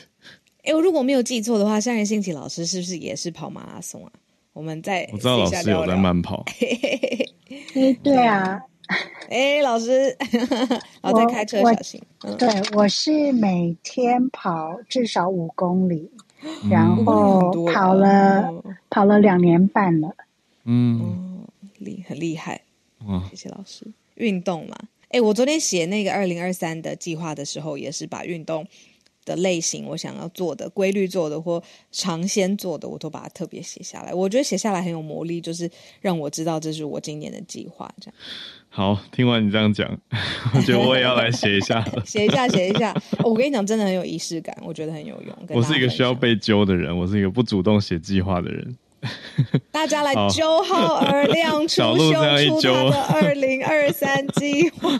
[0.62, 4.12] 哎，我如果没有记错的话，向仁信奇老师是不是也是跑马拉松啊？
[4.52, 6.44] 我们在我知道老师有在慢跑，
[7.74, 8.60] 哎，对啊，
[9.30, 10.16] 哎，老师，
[11.02, 12.00] 我，在我开车我小心。
[12.22, 16.10] 嗯，对，我是每天跑至少五公里，
[16.70, 20.14] 然后跑了了跑了两年半了。
[20.64, 22.62] 嗯，哦，厉很厉害，
[23.06, 23.86] 哇，谢谢老师。
[24.16, 24.76] 运动嘛，
[25.08, 28.66] 哎，我昨天写那个二零二三的计划的时候，也是把运动
[29.24, 34.14] 的类型，我想要做的、规律做的或尝鲜做的，我都把它特别写下来。
[34.14, 35.68] 我觉得写下来很有魔力，就是
[36.00, 37.92] 让我知道这是我今年的计划。
[38.00, 38.14] 这样
[38.76, 39.88] 好，听完你这样讲，
[40.52, 41.92] 我觉得我也要来写一下了。
[42.04, 42.90] 写一下，写一下。
[43.18, 45.32] 哦我跟你讲，真的很有仪式感，我觉得很有用。
[45.50, 48.76] 我是一个需要被揪的人，我是一个不主动写计划的人。
[49.70, 51.96] 大家来揪号而亮，出秀
[52.60, 54.90] 出他的二零二三计划。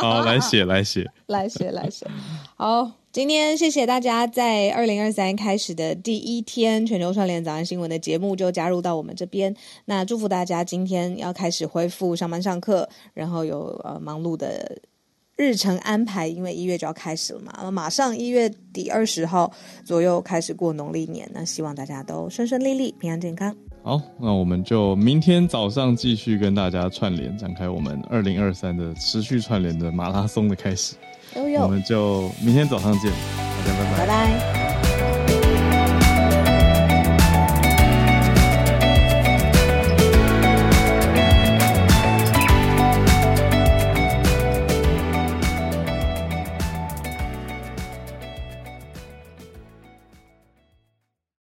[0.00, 2.06] 好，来写，来写，来写，来写。
[2.56, 9.52] 好，今天谢谢大家在二零二三开始的第一天全球串联早安新闻的节目就加入到我们这边。
[9.84, 14.80] 那祝福大家今天要开始恢复上班上课，然后有呃忙碌的。
[15.36, 19.50] 日程安排，因为一月就要开始了嘛，马上一月底二十号
[19.86, 23.56] 左右开始过农历年，那希望大家都顺顺利利、平安健康。
[23.82, 30.94] 好，那我们就明天早上继续跟大家串联，展开我们二零二三的持续串联的马拉松的开始。
[31.34, 33.10] 我们就明天早上见，
[33.64, 34.79] 大家拜拜，拜拜。